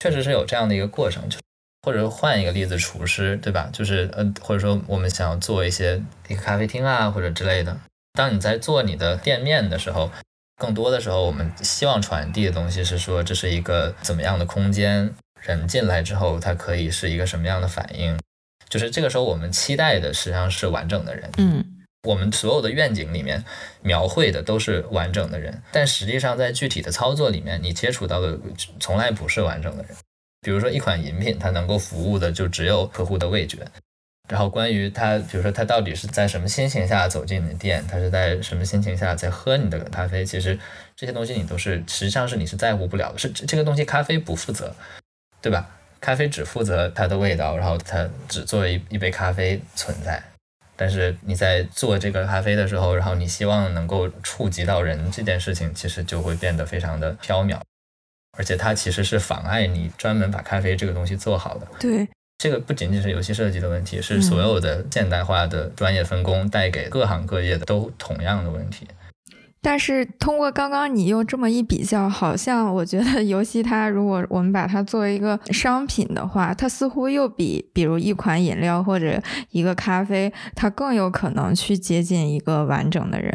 [0.00, 1.28] 确实是有这样的一个过程。
[1.28, 1.38] 就
[1.84, 3.68] 或者换一个例子，厨师对吧？
[3.72, 7.76] 就是呃，或者说我们想要做一些一个咖啡厅啊或者之类的。
[8.12, 10.10] 当你在做你的店面的时候，
[10.60, 18.16] 更多的时候我们希望传递的东西是说这是一个怎么样的空间，人进来之后他可以是一个什么样的反应。
[18.68, 21.30] 就是这个时候我们期待的实际上是完整的人。
[21.38, 21.64] 嗯。
[22.08, 23.44] 我们所有的愿景里面
[23.80, 28.38] 描绘的都是完整的人，但实际上在具体的操作里面，你接触到的
[28.80, 29.96] 从来不是完整的人。
[30.40, 33.58] 比如说一款饮品，它能够服务的就只有客户的味觉。
[34.28, 40.58] 然后关于他，比如说他到底是在什么心情下走进你的店，他是在什么心情下在喝你的咖啡，其实
[40.96, 43.18] 这些东西你都是实际上是你是在乎不了的。
[43.18, 44.74] 是这个东西咖啡不负责，
[45.42, 45.68] 对吧？
[46.00, 50.20] 咖啡只负责它的味道，然后它只作为一杯咖啡存在。
[50.76, 57.60] 但是你在做这个咖啡的时候，然后你希望能够触及到人这件事情，其实就会变得非常的缥缈，
[58.36, 61.66] 而且它其实是妨碍你专门把咖啡这个东西做好的。
[61.78, 62.08] 对，
[62.38, 68.86] 这个不仅仅是游戏设计的问题，是所有的现代化的专业分工带给各行各业的都同样的问题。
[69.64, 83.32] 但是通过刚刚你又这么一比较，好像我觉得游戏它如果我们把它作为一个商品的话，它似乎又比比如一款饮料或者一个咖啡，它更有可能去接近一个完整的人。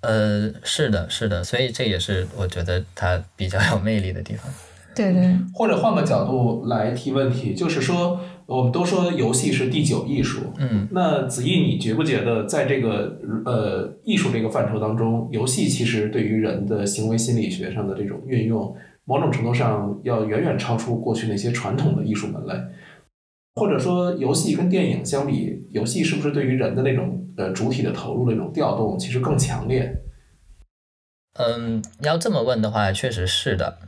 [0.00, 4.52] 呃，是的，是的，所以这也是我觉得它比较有魅力的地方。
[4.94, 22.54] 对对，或者换个角度来提问题，就是说，我们都说游戏是第九艺术，嗯，那子毅，你觉不觉得在这个呃艺术这个范畴当中，游戏其实对于人的行为心理学上的这种运用，某种程度上要远远超出过去那些传统的艺术门类，
[23.54, 30.02] 或者说，游戏跟电影相比，游戏是不是对于人的那种呃主体的投入的那种调动，其实更强烈？
[31.38, 33.78] 嗯，要这么问的话，确实是的。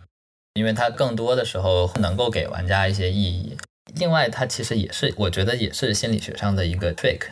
[0.55, 3.55] 因为它更多的时候能够给玩家一些意义，
[3.97, 7.23] 另外它其实也是我觉得也是心理学上的一个 trick，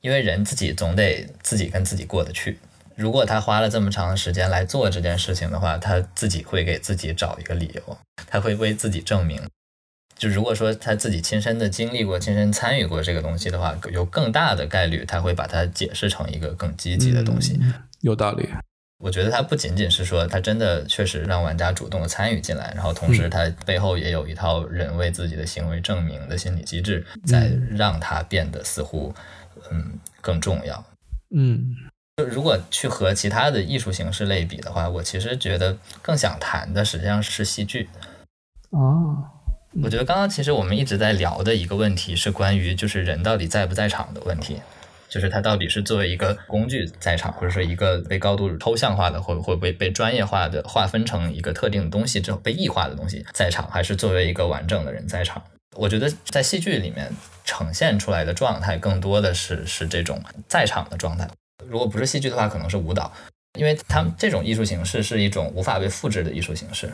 [0.00, 2.58] 因为人自己总得自己跟自己过得去。
[2.94, 9.40] 如果他花了这么长时间来做这件事情的话，他自己会给自己找一个理由，他会为自己证明。
[10.16, 17.56] 就如果说他自己亲身的经历过、亲身参与过这个东西的话，有更大的概率他会把它解释成一个更积极的东西。
[18.00, 18.48] 有道理。
[18.98, 29.14] 我觉得它不仅仅是说，它真的确实让玩家主动的参与进来，然后同时它背后也有一套人为自己的行为证明的心理机制，在让它变得似乎
[29.70, 30.84] 嗯更重要。
[31.30, 31.76] 嗯，
[32.16, 37.88] 就如果去和其他的艺术形式类比的话，我其实觉得更想谈的实际上是戏剧。
[38.70, 39.16] 哦，
[39.80, 44.60] 我觉得刚刚其实我们一直在聊的一个问题是关于就是人到底在不在场的问题。
[45.08, 55.42] 就是它到底是作为一个工具在场，或者说一个被高度抽象化的，或会被被专业化的划分成一个特定的东西之后被异化的东西在场，还是作为一个完整的人在场？
[55.76, 57.12] 我觉得在戏剧里面
[57.44, 61.28] 呈现出来的状态更多的是是这种在场的状态。
[61.66, 63.12] 如果不是戏剧的话，可能是舞蹈，
[63.58, 66.90] 因为他们这种艺术形式是一种无法被复制的艺术形式。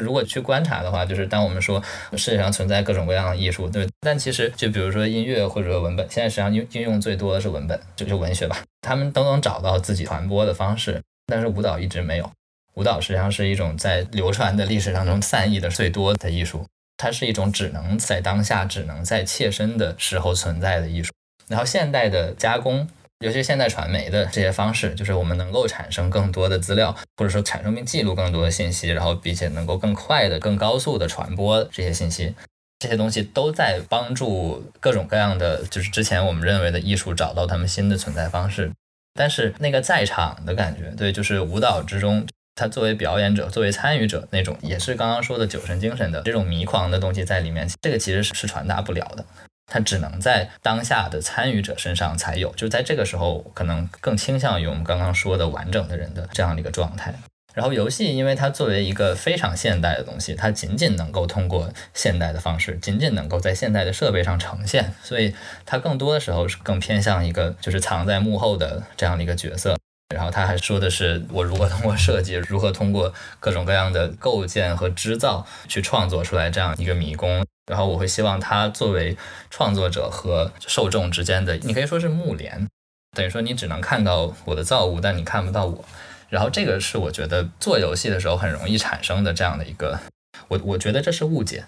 [0.00, 1.82] 如果去观察的话，就是当我们说
[2.12, 12.30] 世界上存在各种各样的艺术，对，但其实就比如说音乐或者文本，现在实际上应应用最多的是文本，就是文学吧，他们都能找到自己传播的方式，但是舞蹈一直没有。
[12.74, 16.64] 舞蹈实际上是一种在流传的历史当中散逸的最多的艺术，
[16.96, 21.12] 它是一种只能在当下、只能在切身的时候存在的艺术。
[21.48, 22.88] 然后现代的加工。
[23.20, 32.32] 尤其现代传媒的这些方式，就是我们能够产生更多的资料，或者说产生并记录更多的信息，然后并且能够更快的、更高速的传播这些信息，
[32.78, 38.70] 这些东西都在帮助各种各样的，就是之前我们认为的艺术找到他们新的存在方式。
[39.14, 49.24] 但是那个在场的感觉，对，就是舞蹈之中，他作为表演者、作为参与者那种，也是刚刚说的酒神精神的这种迷狂的东西在里面，这个其实是是传达不了的。
[49.68, 57.14] 它只能在当下的参与者身上才有，就在这个时候，可能更倾向于我们刚刚说的完整的人的这样的一个状态。
[57.54, 65.34] 然后游戏，因为它作为一个非常现代的东西，它仅仅能够通过现代的方式，仅仅能够在现代的设备上呈现，所以
[65.66, 69.76] 它更多的时候是更偏向一个就是藏在幕后的这样的一个角色。
[70.14, 77.44] 然后他还说的是，我如何通过设计，如何通过各种各样的构建和织造去创作出来这样一个迷宫。
[77.66, 79.14] 然后我会希望他作为
[79.50, 82.66] 创作者和受众之间的，你可以说是幕帘，
[83.14, 85.84] 等于说你只能看到我的造物，但你看不到我。
[86.30, 90.00] 然后这个是我觉得做游戏的时候很容易产生的这样的一个，
[90.48, 91.64] 我我觉得这是误解。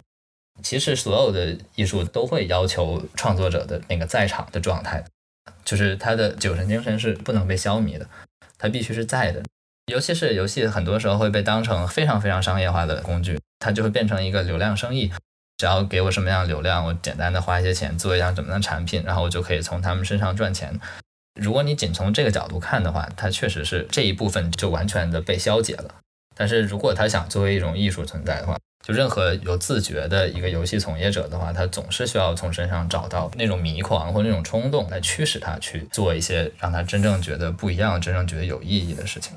[0.63, 5.05] 其实所有的艺术都会要求创作者的那个在场的状态，
[5.65, 8.07] 就是他的酒神精神是不能被消弭的，
[8.61, 9.43] 它必须是在的。
[9.87, 15.11] 尤其是游戏很多时候会被当成非常非常商业化的工具，它就会变成一个流量生意。
[15.57, 20.79] 只要给我什么样的流量，我简单的花一些钱做一样怎么样的产品，然后我就可以从他们身上赚钱。
[21.41, 25.97] 如果你仅从这个角度看的话，它确实是这一部分就完全的被消解了。
[26.37, 28.57] 但是如果他想作为一种艺术存在的话，
[28.91, 39.37] 任何有自觉的一个游戏从业者的话，他总是需要从身上找到那种迷狂或那种冲动，来驱使他去做一些让他真正觉得不一样、真正觉得有意义的事情。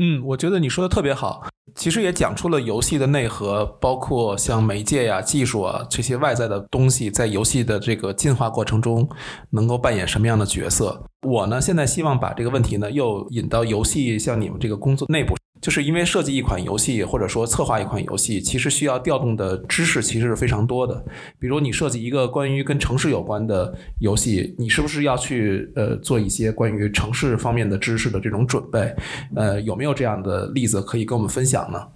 [0.00, 9.08] 嗯，我觉得你说的特别好，其实也讲出了游戏的内核，包括像媒介呀、技术啊这些外在的东西，在游戏的这个进化过程中
[9.50, 11.02] 能够扮演什么样的角色。
[11.26, 15.36] 我呢，现在希望把这个问题呢，又引到游戏，像你们这个工作内部。
[15.60, 21.04] 就是因为设计一款游戏，或者说策划一款游戏，其实需要调动的知识其实是非常多的。
[21.38, 28.94] 比如你设计一个关于跟城市有关的游戏，你是不是要去呃做一些关于城市方面的知识的这种准备？
[29.34, 31.88] 呃，有没有这样的例子可以跟我们分享呢？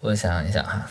[0.00, 0.86] 我想一想哈，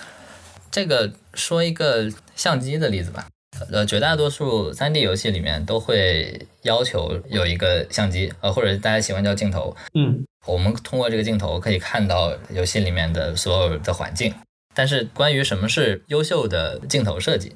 [0.69, 3.27] 这个说一个相机的例子吧。
[3.71, 9.75] 呃，绝大多数 3D 游戏里面都会要求有一个相机，呃，或者大家喜欢叫镜头。
[9.95, 14.33] 嗯，我们通过这个镜头可以看到游戏里面的所有的环境。
[14.73, 17.55] 但是关于什么是优秀的镜头设计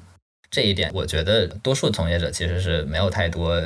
[0.50, 3.60] 这一点，我觉得多数从业者其实是没有太多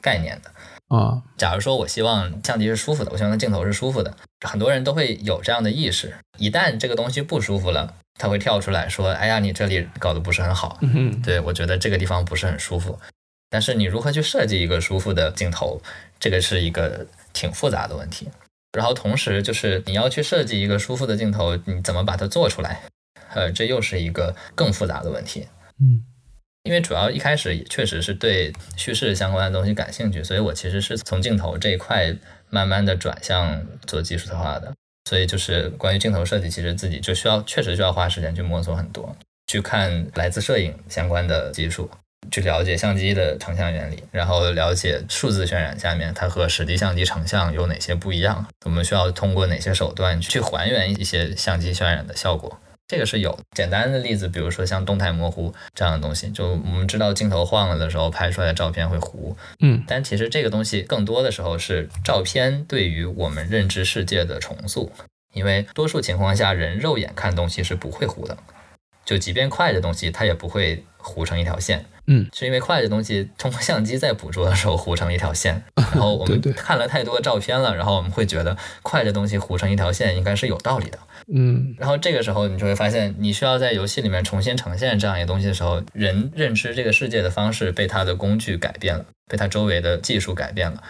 [0.00, 0.50] 概念的。
[0.88, 6.14] 啊，假如说我希望相机是舒服的，我希望镜头是舒服的，很多人都会有这样的意识。
[6.38, 12.98] 一旦这个东西不舒服了，他会跳出来说：“哎呀，你这里搞得不是很好。”嗯对我觉得这个地方不是很舒服。
[13.50, 15.82] 但是你如何去设计一个舒服的镜头，
[16.20, 18.28] 这个是一个挺复杂的问题。
[18.72, 22.82] 然后同时就是你要去设计一个舒服的镜头，你怎么把它做出来？
[23.34, 25.46] 呃，这又是一个更复杂的问题。
[25.80, 26.04] 嗯
[26.64, 32.12] 因为主要一开始也确实是对叙事相关的东西感兴趣，所以我其实是从镜头这一块
[32.50, 34.74] 慢慢的转向做技术策划的。
[35.08, 41.88] 所以就是关于镜头设计，其实自己就需要确实需要花时间去摸索很多，去看来自摄影相关的技术，
[42.30, 52.58] 去了解相机的成像原理，然后了解数字渲染下面它和实际相机成像有哪些不一样，我们需要通过哪些手段去还原一些相机渲染的效果。
[52.88, 59.82] 这个是有简单的例子，比如说像动态模糊这样的东西，就我们知道镜头晃了的时候拍出来的照片会糊，嗯。
[59.88, 64.92] 但其实这个东西更多的时候是照片对于我们认知世界的重塑，
[65.32, 68.38] 因为多数情况下人肉眼看东西是不会糊的，
[69.06, 80.98] 就即便快的东西它也不会糊成一条线，嗯，是因为快的东西通过相机在捕捉的时候糊成一条线， 然后我们看了太多照片了，然后我们会觉得快的东西糊成一条线应该是有道理的。
[81.32, 90.82] 嗯然后这个时候，你就会发现，你需要在游戏里面重新呈现这样一个东西的时候，人认知这个世界的方式被它的工具改变了，被它周围的技术改变了。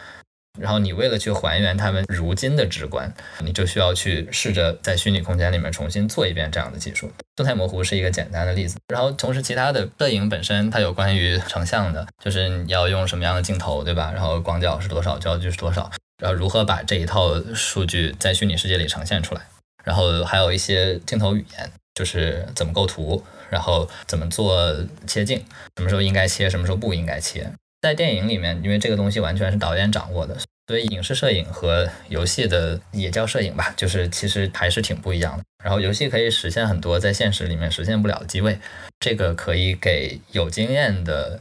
[0.58, 7.10] 然后你为了去还原他们如今的直观，你就需要去试着在虚拟空间里面重新做一遍这样的技术。
[7.34, 8.76] 动态模糊是一个简单的例子。
[8.88, 14.10] 然后同时，其他的摄影本身它有关于成像的，就是你要用什么样的镜头，对吧？
[14.14, 15.90] 然后广角是多少，焦距是多少，
[16.22, 19.42] 然后如何把这一套数据在虚拟世界里呈现出来。
[19.84, 24.74] 然后还有一些镜头语言，就是怎么构图，然后怎么做
[25.06, 25.44] 切镜，
[25.76, 27.48] 什么时候应该切，什么时候不应该切。
[27.82, 35.44] 在电影里面，因为这个东西完全是导演掌握的，所以影视摄影和游戏的也叫摄影吧，就是其实还是挺不一样的。
[35.62, 38.58] 然后游戏可以实现很多在现实里面实现不了的机位，
[39.00, 41.40] 这个可以给有经验的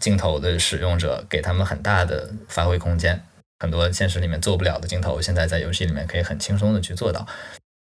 [0.00, 3.22] 镜头的使用者给他们很大的发挥空间。
[3.60, 7.26] 很多现实里面做不了的镜头，现在在游戏里面可以很轻松的去做到。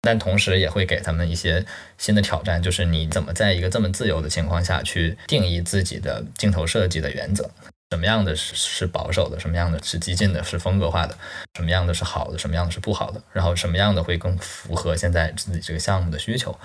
[0.03, 1.65] 但同时也会给他们一些
[1.99, 7.51] 新的挑战，就是你怎么在一个这么自由的情况下去定义自己的镜头设计的原则，
[7.91, 11.17] 什么样的是是保守的，什么样的是激进的，是风格化的，
[11.57, 16.57] 什么样的是好的，什么样的是不好的，然后什么样的会更符合现在自己这个项目的需求。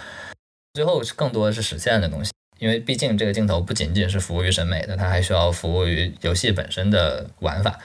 [0.73, 7.79] 最后更多的是实现的东西，因为毕竟这个镜头不仅仅是服务于审美的，它还需要服务于游戏本身的玩法。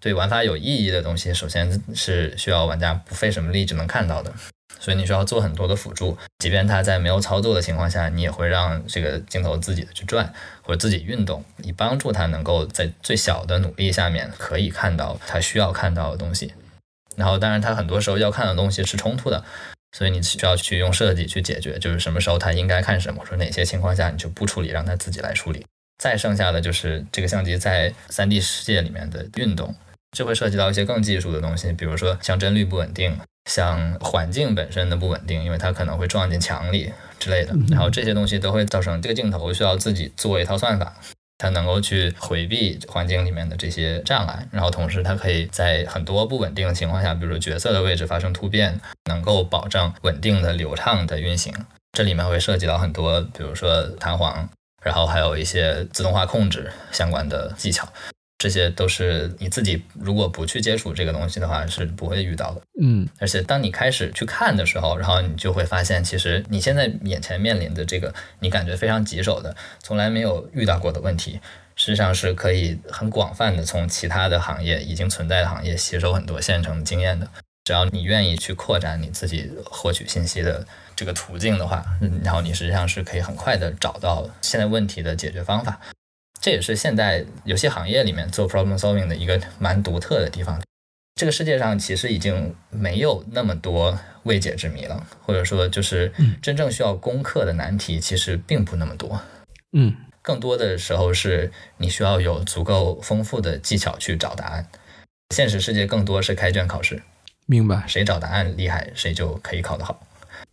[0.00, 4.32] 对玩法有意义的东西，首先是需要玩家不费什么力就能看到的。
[4.78, 16.54] 所以你需要做很多的辅助，即便它在没有操作的情况下，你也会让这个镜头自己的去转或者自己运动，以帮助它能够在最小的努力下面可以看到它需要看到的东西。
[17.16, 19.44] 然后，当然它很多时候要看的东西是冲突的，
[19.92, 25.66] 所以你需要去用设计去解决，就是什么时候它应该看什么，说哪些情况下你就不处理，让它自己来处理。
[25.98, 29.74] 再剩下的就是这个相机在 3D 世界里面的运动，
[30.16, 33.18] 这会涉及到一些更技术的东西，比如说像帧率不稳定。
[33.46, 40.94] 像环境本身的不稳定，因为它可能会撞进墙里之类的，然后这些东西都会造成这个镜头需要自己做一套算法，
[41.38, 51.52] 它能够去回避环境里面的这些障碍，然后同时它可以在很多不稳定的情况下，比如说角色的位置发生突变，能够保证稳定的、流畅的运行。
[51.92, 54.48] 这里面会涉及到很多，比如说弹簧，
[54.84, 57.88] 然后还有一些自动化控制相关的技巧。
[58.40, 62.62] 这些都是你自己如果不去接触这个东西的话是不会遇到的。
[62.80, 71.38] 嗯，而且当你开始去看的时候，然后你就会发现，其实你现在眼前面临的这个你感觉非常棘手的、从来没有遇到过的问题，
[71.76, 77.28] 实际上是可以很广泛的从其他的行业已经存在的行业吸收很多现成经验的。
[77.62, 80.66] 只要你愿意去扩展你自己获取信息的
[80.96, 81.84] 这个途径的话，
[82.24, 85.78] 然后你实际上是可以很快的找到现在问题的解决方法。
[86.40, 90.60] 这也是现在游戏行业里面做 problem solving 的一个蛮独特的地方。
[91.16, 96.10] 这个世界上其实已经没有那么多未解之谜了，或者说就是
[96.40, 99.20] 真正需要攻克的难题其实并不那么多。
[99.72, 104.66] 嗯，更多的时候是你需要有足够丰富的技巧去找答案。
[105.34, 107.02] 现实世界更多是开卷考试，
[107.44, 110.06] 明白谁找答案厉害，谁就可以考得好。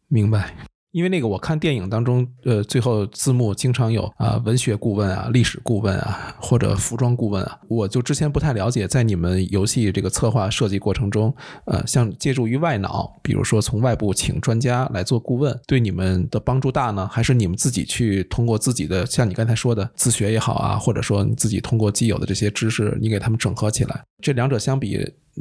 [0.10, 0.54] 明白。
[0.92, 7.60] 因为那个我看电影当中，呃，最后字幕经常有啊、文学顾问啊、历史顾问啊，或者服装顾问啊。
[7.68, 11.36] 我就之前不太了解，在你们游戏这个策划设计过程中，
[11.66, 25.00] 呃，像借助于外脑，比如说从外部请专家来做顾问，对你们的帮助大呢，还是你们自己去通过自己的，像你刚才说的自学也好啊，或者说你自己通过既有的这些知识，你给他们整合起来，这两者相比，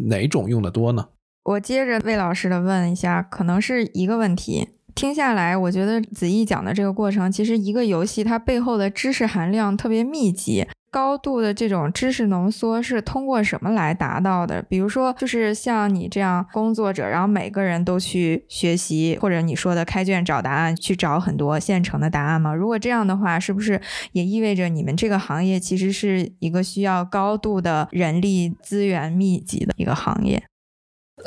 [0.09, 1.07] 哪种用的多呢？
[1.45, 4.69] 我接着魏老师的问一下，可能是一个问题。
[4.97, 14.63] 听下来，我觉得子毅讲的这个过程，其实一个游戏它背后的知识含量特别密集，高度的这种知识浓缩是通过什么来达到的？
[14.63, 22.55] 比如说，就是像你这样工作者，然后每个人都去学习，或者你说的开卷找答案，去找很多现成的答案吗？
[22.55, 23.79] 如果这样的话，是不是
[24.13, 30.43] 也意味着你们这个行业其实是一个需要高度的人力资源密集的一个行业？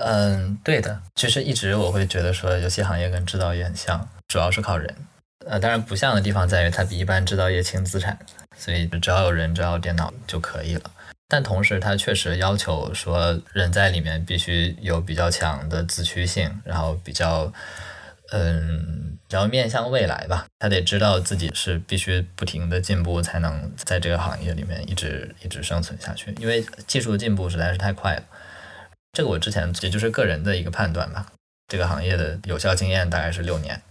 [0.04, 1.02] 嗯，对的。
[1.16, 4.96] 其实一直我会觉得说，游戏行业跟制造业很像，主要是靠人。
[5.46, 8.18] 呃，当然不像的地方在于，它比一般制造业轻资产，
[8.58, 10.92] 所以只要有人，只要有电脑就可以了。
[11.28, 17.52] 但同时，它确实要求说，人在里面必须有比较强的自驱性，然后比较，
[18.32, 20.46] 嗯，然后面向未来吧。
[20.60, 26.36] 他得知道自己是必须不停的进步，才能在这个行业里面一直一直生存下去。
[26.40, 28.24] 因为技术的进步实在是太快了。
[29.14, 31.26] 这个我之前也就是个人的一个判断吧。
[31.68, 33.82] 这个行业的有效经验大概是六年。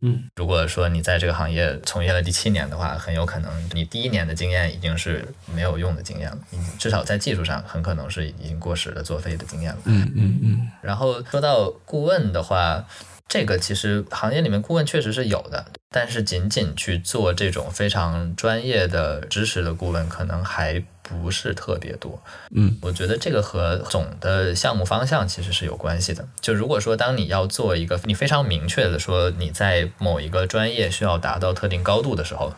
[0.00, 9.78] 嗯，如果说你在这个行业从业了第七年的话，很有可能你第一年的经验已经是没有用的经验了，你至少在技术上很可能是已经过时的作废的经验了。
[9.84, 12.84] 嗯嗯嗯然后说到顾问的话，
[13.28, 22.20] 这个其实行业里面顾问确实是有的，但是仅仅去做这种非常专业的知识的顾问，可能还不是特别多。
[22.50, 26.26] 嗯我觉得这个和总的项目方向其实是有关系的。
[26.40, 32.52] 就如果说当你要做一个你非常明确的说你在某一个专业需要达到特定高度的时候，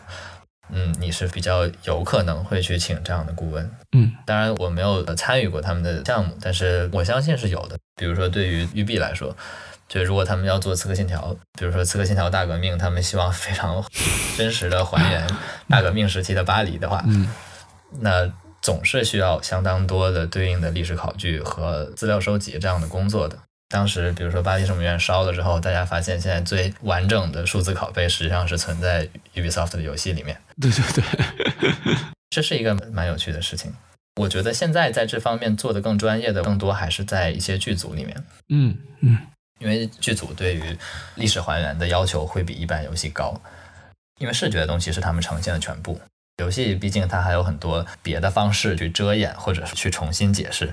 [0.69, 3.69] 嗯，你是比较有可能会去请这样的顾问。
[3.95, 7.77] 嗯当然，我没有参与过他们的项目，但是我相信是有的。
[7.95, 9.35] 比如说，对于育碧来说，
[9.87, 13.81] 就如果他们要做《刺客信条》，比如说《刺客信条：大革命》，他们希望非常
[14.37, 15.25] 真实的还原
[15.69, 17.29] 大革命时期的巴黎的话，嗯
[17.99, 18.31] 那
[18.61, 23.37] 总是需要相当多的对应的历史考据和资料收集这样的工作的。
[23.69, 30.39] 当时，比如说巴黎圣母院烧了之后，大家发现现在最完整的数字拷贝实际上是存在 Ubisoft 的游戏里面。
[30.61, 31.95] 对对对，
[32.31, 33.73] 这是一个蛮有趣的事情。
[34.21, 39.17] 我觉得现在在这方面做的更专业的，更多还是在一些剧组里面，嗯嗯
[39.59, 40.77] 因为剧组对于
[41.15, 43.39] 历史还原的要求会比一般游戏高，
[44.19, 45.99] 因为视觉的东西是他们呈现的全部。
[46.37, 50.71] 游戏毕竟它还有很多别的方式去遮掩，或者是去重新解释，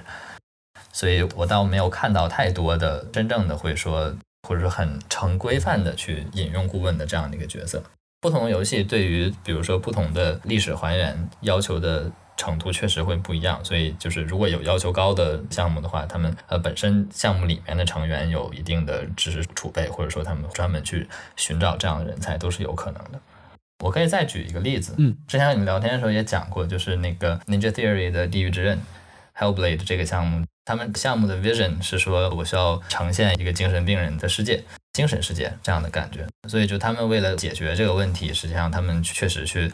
[0.93, 4.15] 所以我倒没有看到太多的真正的会说，
[4.47, 7.83] 或者说很成规范的去引用顾问的这样的一个角色。
[8.21, 23.19] 不同的游戏对于比如说不同的历史还原要求的程度确实会不一样，所以就是如果有要求高的项目的话，他们呃本身项目里面的成员有一定的知识储备，或者说他们专门去寻找这样的人才都是有可能的。
[23.85, 28.79] 我可以再举一个例子，嗯，之前和你们聊天的时候也讲过，就是那个 Ninja Theory 的《地狱之刃》
[29.39, 34.65] Hellblade 这个项目，他们项目的 vision 是说我需要呈现一个精神病人的世界。
[34.95, 39.71] 精神世界这样的感觉，所以就他们为了解决这个问题，实际上他们确实去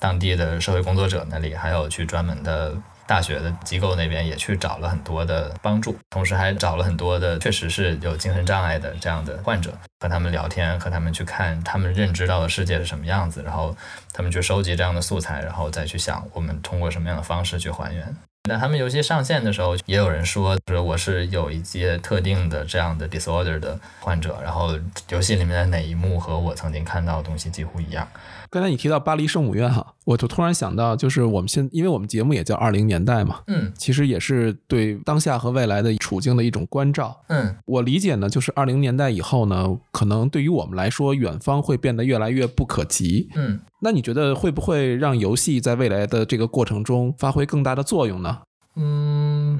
[0.00, 13.76] 当地的社会工作者那里，还有去专门的大学的机构那边也去找了很多的帮助，同时还找了很多的确实是有精神障碍的这样的患者，和他们聊天，和他们去看他们认知到的世界是什么样子，然后
[14.12, 18.14] 他们去收集这样的素材，然后再去想我们通过什么样的方式去还原。
[18.46, 24.78] 那他们游戏上线的时候，也有人说，就是我是有一些特定的这样的 disorder 的患者，然后
[25.08, 28.06] 游戏里面的哪一幕和我曾经看到的东西几乎一样。
[28.54, 37.20] 刚才你提到巴黎圣母院哈，我就突然想到，就是我们现因为我们节目也叫二零年代嘛，嗯其实也是对当下和未来的处境的一种关照。
[37.26, 43.28] 嗯我理解呢，就是二零年代以后呢，可能对于我们来说，远方会变得越来越不可及。
[43.34, 48.38] 嗯，那你觉得会不会让游戏在未来的这个过程中发挥更大的作用呢？
[48.76, 49.58] 嗯，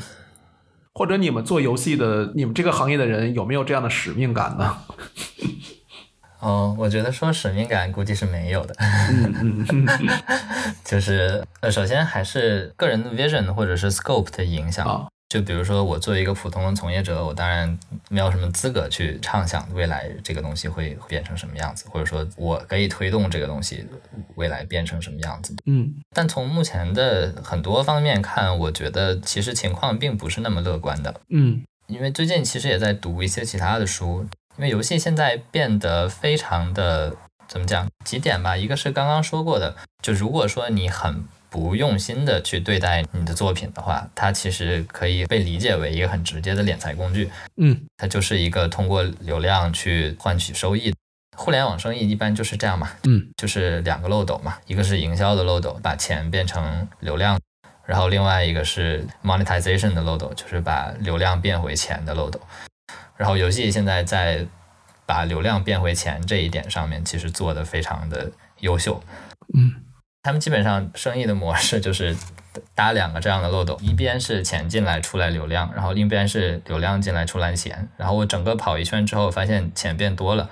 [0.93, 4.77] 或者你们做游戏的，你们这个行业的人有没有这样的使命感呢？
[6.45, 8.75] 哦，我觉得说使命感估计是没有的，
[10.85, 14.87] 就是呃，首先还是个人的 vision 或者是 scope 的影响。
[14.87, 17.77] 啊就比如说，我作为一个普通的从业者，我当然
[18.09, 23.85] 没有什么资格去畅想未来这个东西会变成什么样子，或者说我可以推动这个东西
[24.37, 25.53] 未来变成什么样子。
[25.67, 31.13] 嗯但从目前的很多方面看，我觉得其实情况并不是那么乐观的。
[31.31, 34.25] 嗯因为最近其实也在读一些其他的书，
[34.57, 37.15] 因为游戏现在变得非常的
[37.49, 37.89] 怎么讲？
[38.05, 47.31] 几点吧，一个是刚刚说过的，就如果说你很不用心的去对待你的作品的话，它其实可以被理解为一个很直接的敛财工具。
[47.57, 50.95] 嗯，它就是一个通过流量去换取收益。
[51.37, 57.37] 互联网生意一般就是这样嘛，嗯，就是两个漏斗嘛，一个是营销的漏斗，把钱变成流量，
[57.85, 62.41] 然后另外一个是 monetization 的漏斗，就是把流量变回钱的漏斗。
[63.17, 64.47] 然后游戏现在在
[65.07, 69.03] 把流量变回钱这一点上面，其实做的非常的优秀。
[69.57, 69.75] 嗯，
[70.23, 72.17] 他们基本上生意的模式就是
[72.75, 77.89] 搭两个这样的漏斗，一边是钱进来出来流量，然后另一边是流量进来出来钱。
[77.97, 80.49] 然后我整个跑一圈之后，发现钱变多了，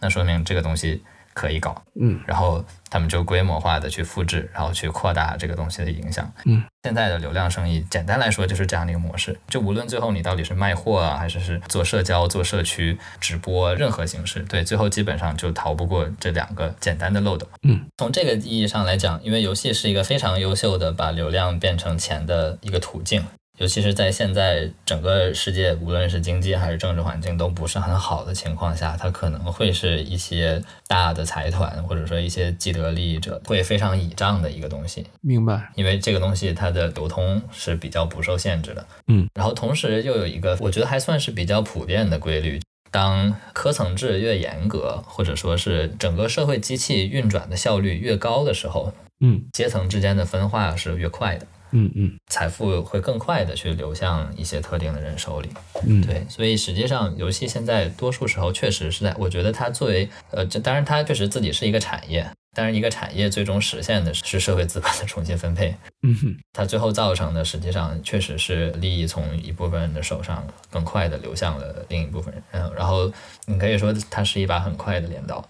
[0.00, 1.82] 那说明这个东西可以搞。
[2.00, 6.32] 嗯，然后他们就规模化的去复制，然后去扩大这个东西的影响。
[6.46, 9.38] 嗯，现在的流量生意，简单来说就是这样的一个模式。
[9.48, 17.46] 就无论最后你到底是卖货啊，还是是做社交、做社区、直播，任何形式，对，最后基本上就逃不过这两个简单的漏斗。
[17.62, 23.24] 嗯，从这个意义上来讲，因为游戏是一个非常优秀的把流量变成钱的一个途径。
[23.58, 35.70] 尤其是在现在整个世界，无论是经济还是政治环境都不是很好的情况下，它可能会是一些大的财团或者说一些既得利益者会非常倚仗的一个东西，明白。
[35.76, 38.84] 因为这个东西它的流通是比较不受限制的。
[39.06, 51.46] 嗯，然后同时又有一个我觉得还算是比较普遍的规律，当科层制越严格，或者说是整个社会机器运转的效率越高的时候，嗯阶层之间的分化是越快的。
[51.74, 55.50] 嗯嗯财富会更快的去流向一些特定的人手里。
[55.86, 73.12] 嗯，对，所以实际上游戏现在多数时候确实是在，我觉得它作为呃，这当然它确实自己是一个产业，但是一个产业最终实现的是社会资本的重新分配，嗯哼，它最后造成的实际上确实是利益从一部分人的手上更快的流向了另一部分人，嗯，然后
[73.46, 75.44] 你可以说它是一把很快的镰刀。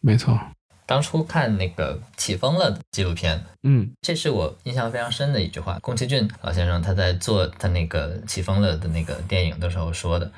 [0.00, 0.38] 没错。
[0.86, 5.78] 当初看那个起风了纪录片，嗯这是我印象非常深的一句话。
[5.80, 10.30] 宫崎骏老先生他在做他那个《起风了》的那个电影的时候说的，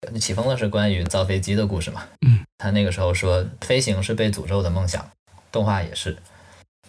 [0.18, 2.08] 《起风了》是关于造飞机的故事嘛。
[2.26, 5.06] 嗯，他那个时候说，飞行是被诅咒的梦想，
[5.50, 6.16] 动画也是。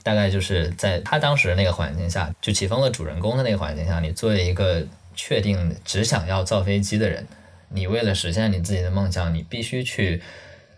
[0.01, 4.85] 大概就是在他当时那个环境下，就起风了主人公的那个环境下，你作为一个
[5.15, 7.25] 确定只想要造飞机的人，
[7.69, 10.21] 你为了实现你自己的梦想，你必须去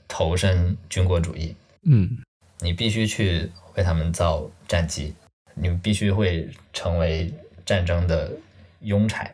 [0.08, 1.56] 投身军国主义。
[1.86, 2.18] 嗯
[2.60, 5.14] 你必须去为他们造战机，
[5.54, 7.34] 你必须会成为
[7.66, 8.32] 战争的
[8.84, 9.32] 庸才，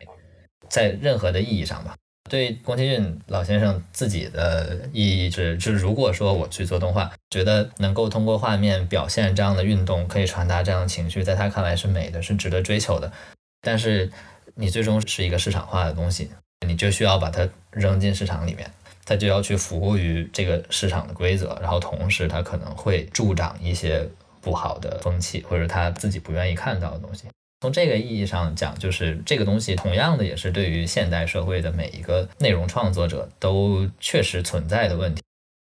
[0.68, 1.94] 在任何的意义上吧。
[2.30, 13.12] 对宫崎骏老先生自己的意义是，就是如果说我去做动画，觉得能够通过画面表现这样的运动，可以传达这样的情绪，在他看来是美的，是值得追求的。
[13.60, 14.10] 但是
[14.54, 16.30] 你最终是一个市场化的东西，
[16.66, 18.70] 你就需要把它扔进市场里面。
[19.04, 24.08] 它就要去服务于这个市场的规则，然后同时它可能会助长一些
[24.40, 27.24] 不好的风气，或者他自己不愿意看到的东西。
[27.60, 35.22] 从这个意义上讲，就是这个东西同样的也是对于现代社会的每一个内容创作者都确实存在的问题。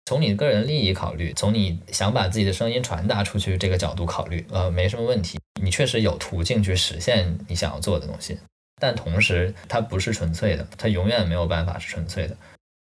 [0.06, 5.38] 从你个人利益考虑，从你想把自己的声音传达出去这个角度考虑，呃，没什么问题。
[5.62, 8.38] 你确实有途径去实现你想要做的东西，
[8.80, 12.36] 但同时它不是纯粹的，它永远没有办法是纯粹的。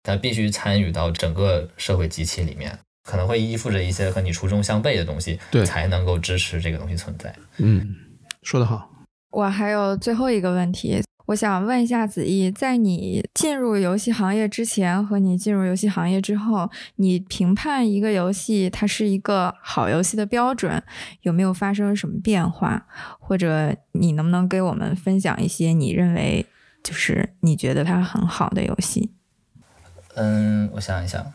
[0.05, 7.35] 它必须参与到整个社会机器里面，可能会依附着一些和你初衷相悖的东西，对才能够支持这个东西存在。
[7.57, 7.95] 嗯，
[8.43, 8.89] 说得好。
[9.31, 20.81] 我还有最后一个问题，我想问一下子毅，在你进入游戏行业之前和你进入游戏行业之后，你评判一个游戏它是一个好游戏的标准
[21.23, 22.87] 有没有发生什么变化？
[23.19, 26.45] 或者你能不能给我们分享一些你认为
[26.83, 29.11] 就是你觉得它很好的游戏？
[30.15, 31.33] 嗯，我想一想，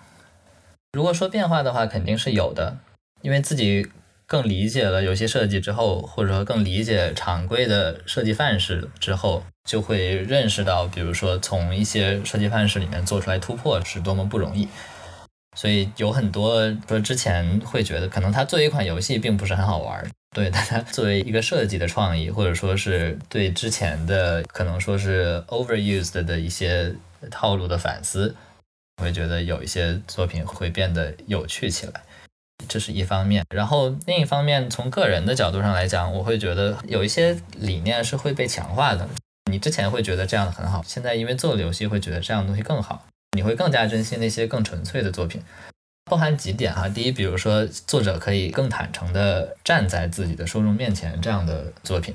[0.92, 2.78] 如果说变化的话，肯定是有的，
[3.22, 3.86] 因为自己
[4.26, 14.66] 更理解了游戏设计之后，或者说更理解常规的设计范式之后，就会认识到，比如说从一些设计范式里面做出来突破是多么不容易。
[15.56, 26.94] 所以有很多说之前会觉得，可能它作为一款游戏并不是很好玩，对，但它 作为一个设计的创意，或者说是对之前的可能说是 overused 的一些
[27.30, 28.34] 套路的反思。
[29.00, 32.02] 会觉得有一些作品会变得有趣起来，
[32.68, 33.44] 这是一方面。
[33.54, 39.08] 然后另一方面，从个人的角度上来讲，我会觉得有一些理念是会被强化的。
[39.50, 43.06] 你之前会觉得这样的很好，现在因为做了游戏，会觉得这样的东西更好。
[43.32, 45.42] 你会更加珍惜那些更纯粹的作品，
[46.04, 46.88] 包含几点哈。
[46.88, 52.14] 第一，比如说作者可以更坦诚地站在自己的受众面前这样的作品，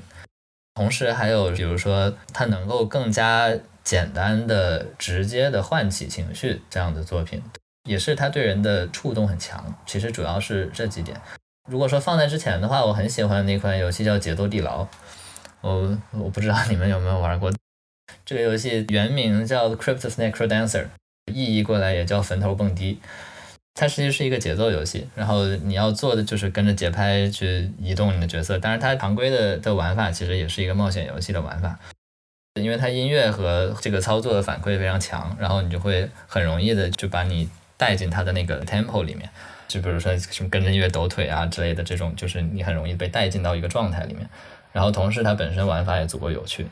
[0.74, 3.52] 同时还有比如说他能够更加。
[3.86, 7.40] 简单的、直接的唤起情绪这样的作品，
[7.88, 9.72] 也是他对人的触动很强。
[9.86, 11.16] 其实主要是这几点。
[11.70, 14.82] 如果说放在之前的话，我很喜欢那款游戏叫《节奏地牢》，
[15.60, 17.52] 我我不知道你们有没有玩过。
[18.24, 20.82] 这个游戏原名叫《Crypt Snake Dancer》，
[21.32, 23.00] 意译过来也叫“坟头蹦迪”。
[23.78, 28.58] 它实际是一个节奏游戏，然后你要做的就是跟着节拍去移动你的角色。
[28.58, 31.78] 当然，它常规的的玩法其实也是一个冒险游戏的玩法，
[32.56, 39.28] 因为它音乐和这个操作的反馈非常强，然后你就会很容易的就把你带进它的那个 tempo 里面。
[39.68, 44.28] 就比如说什么跟着音乐抖腿啊之类的这种，就是你很容易被带进到一个状态里面。
[44.72, 46.66] 然后同时它本身玩法也足够有趣，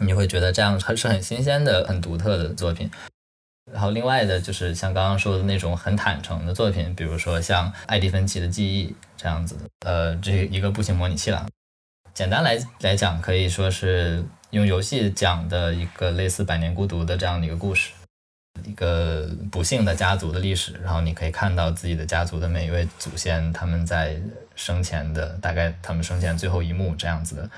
[0.00, 2.90] 你会觉得这样是很新鲜的、很独特的作品。
[3.70, 11.46] 然后另外的就是像刚刚说的那种很坦诚的作品，比如说像艾迪芬奇的记忆这样子的，呃，这一个步行模拟器了。
[12.14, 17.90] 简单来来讲，可以说是用游戏讲的一个类似《百年孤独》的这样的一个故事，
[18.64, 20.74] 一个不幸的家族的历史。
[20.84, 24.20] 然后你可以看到自己的家族的每一位祖先，他们在
[24.54, 27.50] 生前的大概他们生前最后一幕这样子的。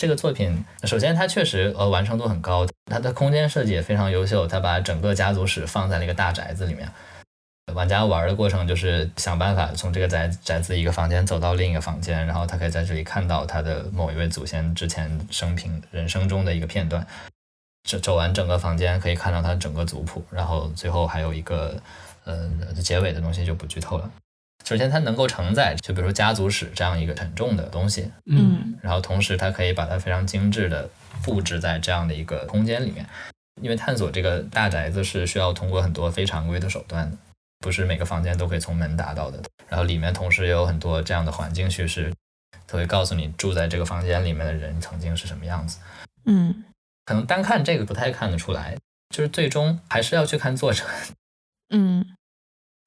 [0.00, 4.46] 这个作品，首先它确实呃完成度很高，它的空间设计也非常优秀。
[4.46, 6.90] 它把整个家族史放在了一个大宅子里面，
[7.74, 17.06] 玩家玩的过程就是想办法从这个宅宅子一个房间走到另一个房间，然后他可以在这里看到他的某一位祖先之前生平人生中的一个片段。
[17.88, 21.80] 走走完整个房间，可以看到他整个族谱，然后最后还有一个
[22.24, 22.48] 呃
[22.82, 24.10] 结尾的东西就不剧透了。
[24.64, 30.88] 首先，它能够承载，就比如说家族史这样一个沉重的东西，嗯，然后同时它可以把它非常精致的
[31.22, 33.06] 布置在这样的一个空间里面，
[33.62, 37.16] 因为探索这个大宅子是需要通过很多非常规的手段的，
[37.58, 39.42] 不是每个房间都可以从门达到的。
[39.68, 42.12] 然后里面同时也有很多这样的环境叙事，
[42.66, 45.78] 它会告诉你住在这个房间里面的人曾经是什么样子。
[46.24, 46.64] 嗯，
[47.04, 48.76] 可能单看这个不太看得出来，
[49.10, 50.84] 就是最终还是要去看作者。
[51.70, 52.04] 嗯。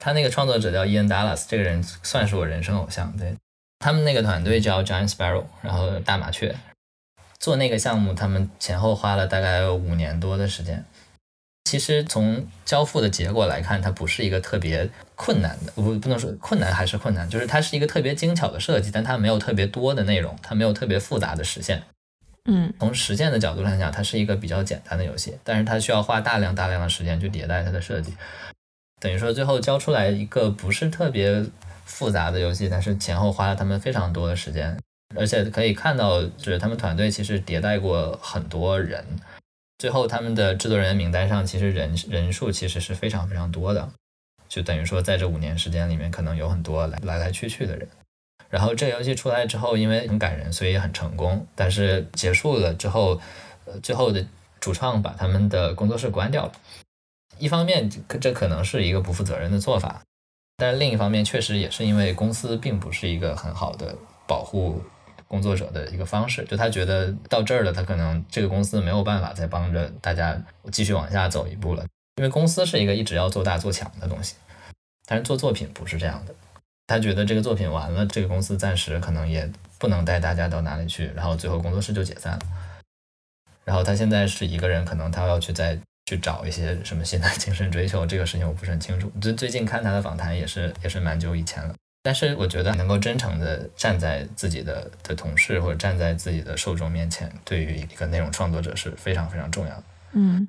[0.02, 3.12] 他那个创作者叫伊恩·达拉斯，这个人算是我人生偶像。
[3.18, 3.36] 对
[3.80, 6.56] 他们那个团队叫 Giant Sparrow，然后大麻雀
[7.38, 10.86] 做那个项目，他们前后花了大概五年多的时间。
[11.70, 21.84] 其实从交付的结果来看，它不是一个特别困难的，不不能说困难还是困难，就是它是一个特别精巧的设计，但它没有特别多的内容，它没有特别复杂的实现。
[22.46, 28.16] 嗯，从实践的角度来讲，它是一个比较简单的游戏，但是它需要花大量大量的时间去迭代它的设计。
[29.00, 31.46] 等于说，最后交出来一个不是特别
[31.86, 34.76] 复杂的游戏，但是前后花了他们非常多的时间，
[35.16, 39.06] 而且可以看到，就是他们团队其实迭代过很多人，
[39.80, 43.90] 最后他们的制作人员名单上，其实人人数其实是非常非常多的，
[44.48, 47.88] 就等于说，在这五年时间里面，可能有很多来来来去去的人。
[48.50, 51.48] 然后这游戏出来之后，因为很感人，所以也很成功。
[51.56, 53.22] 但是结束了之后，
[53.66, 54.26] 呃，最后的
[54.60, 56.52] 主创把他们的工作室关掉了。
[57.38, 60.02] 一方面，这可能是一个不负责任的做法，
[60.58, 63.96] 但另一方面，确实也是因为公司并不是一个很好的
[64.28, 64.82] 保护
[65.30, 66.44] 工作者的一个方式。
[66.44, 70.38] 就他觉得到这儿了，他可能这个公司没有办法再帮着大家
[70.70, 71.86] 继续往下走一步了，
[72.18, 74.36] 因为公司是一个一直要做大做强的东西，
[75.06, 76.36] 但是做作品不是这样的。
[76.88, 82.40] 他觉得这个作品完了，这个公司暂时可能也不能带大家到哪里去，然后最后工作室就解散了。
[83.64, 85.80] 然后他现在是一个人，可能他要去再。
[86.06, 89.12] 去找一些什么新的精神追求，这个事情我不是很清楚。
[89.22, 91.76] 最最近看他的访谈也是也是蛮久以前了。
[92.02, 99.84] 但是我觉得能够真诚的站在自己的的同事或者站在自己的受众面前，对于一个内容创作者是非常非常重要的。
[100.14, 100.48] 嗯，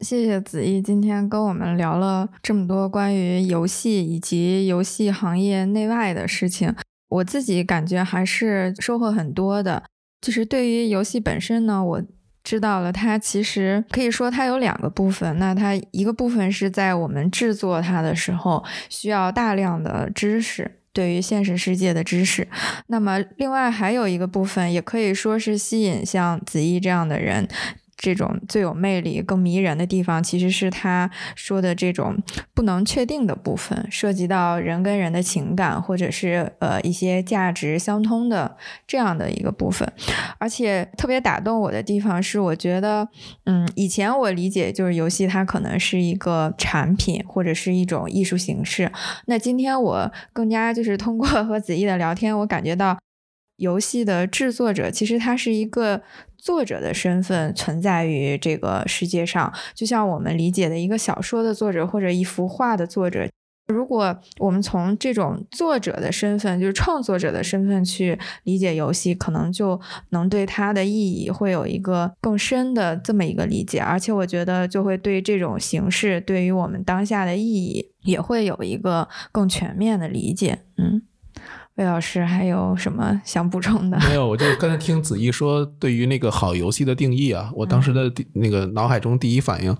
[0.00, 6.74] 谢谢子毅今天跟我们聊了这么多关于游戏以及游戏行业内外的事情，
[7.08, 9.84] 我自己感觉还是收获很多的。
[10.20, 12.02] 就是对于游戏本身呢，我。
[12.48, 15.38] 知道了，它其实可以说它有两个部分。
[15.38, 22.48] 那它一个部分是在我们制作它的时候需要大量的知识，对于现实世界的知识。
[22.86, 27.46] 那么另外还有一个部分，也可以说是吸引像子怡这样的人。
[28.00, 32.16] 这种最有魅力、更迷人的地方，其实是他说的这种
[32.54, 39.92] 不能确定的部分，涉及到人跟人的情感，或者是呃一些价值相通的这样的一个部分。
[40.38, 43.08] 而且特别打动我的地方是，我觉得，
[43.46, 48.92] 嗯，以前我理解就是游戏它可能是一个产品或者是一种艺术形式。
[49.26, 52.96] 那今天我更加就是通过 和子毅的聊天，我感觉到
[53.56, 56.02] 游戏的制作者其实他是一个。
[56.38, 63.28] 作者的身份存在于这个世界上，就像我们理解的一个小说的作者或者一幅画的作者，
[63.66, 69.78] 如果我们从这种作者的身份，就是创作者的身份去理解游戏，可能就
[70.10, 80.60] 能对它的意义会有一个更深的这么一个理解，而且我觉得就会对这种形式对于我们当下的意义也会有一个更全面的理解。
[80.76, 81.02] 嗯。
[81.78, 83.96] 魏老师还有什么想补充的？
[84.00, 89.74] 没有，我就刚才听子怡说，对于那个好游戏的定义啊，我当时的那个脑海中第一反应，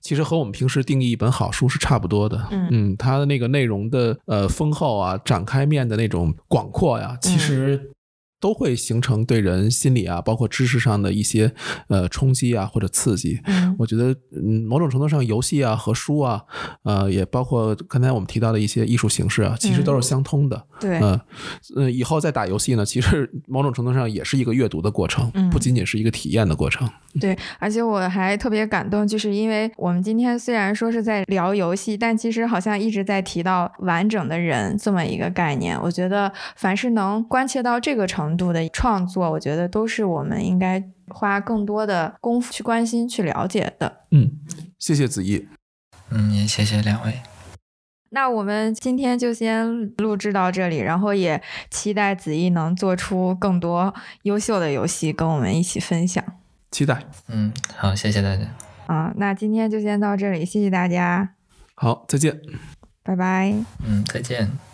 [0.00, 2.48] 其实和我们平时定义一本好书是差不多的。
[2.50, 7.92] 嗯，它的那个内容的呃丰厚啊，展开面的那种广阔呀，其实。
[8.44, 11.50] 都会形成对人心理啊，包括知识上的一些
[11.88, 13.40] 呃冲击啊或者刺激。
[13.46, 16.42] 嗯，我觉得嗯某种程度上游戏啊和书啊，
[16.82, 20.62] 呃也包括刚才我们提到的一些艺术形式啊，其实都是相通的。
[20.78, 21.18] 对，嗯
[21.76, 26.86] 嗯，以后再打游戏呢，其实某种程度上也是一个阅读的过程，不仅仅是一个体验的过程。
[27.18, 35.80] 对，而且我还特别感动，就是因为我们今天虽然说是在聊游戏，但其实好像一直在提到完整的人这么一个概念。
[35.80, 44.00] 我觉得凡是能关切到这个程，度的创作，我觉得都是我们应该花更多的功夫去关心、去了解的。
[44.10, 44.32] 嗯，
[44.78, 45.46] 谢谢子怡。
[46.10, 47.20] 嗯，也谢谢两位。
[48.10, 56.24] 那我们今天就先录制到这里，然后也期待子怡能做出更多优秀的游戏跟我们一起分享。
[56.70, 57.02] 期待。
[57.28, 58.44] 嗯，好，谢谢大家。
[58.86, 61.34] 啊，那今天就先到这里，谢谢大家。
[61.74, 62.40] 好，再见。
[63.02, 63.52] 拜拜。
[63.84, 64.73] 嗯，再见。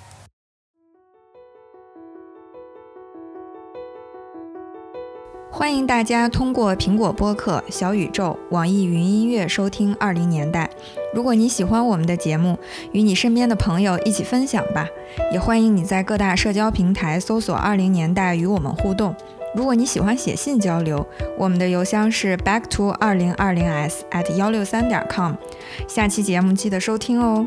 [5.53, 10.71] 欢迎大家通过苹果播客、小宇宙、网易云音乐收听《二零年代》。
[11.13, 12.57] 如果你喜欢我们的节目，
[12.93, 14.87] 与你身边的朋友一起分享吧。
[15.33, 19.15] 也欢迎你在各大社交平台搜索“二零年代”与我们互动。
[19.55, 21.05] 如果你喜欢写信交流，
[21.37, 25.35] 我们的邮箱是 back to 二零二零 s at 幺六三点 com。
[25.89, 27.45] 下期节目记得收听哦。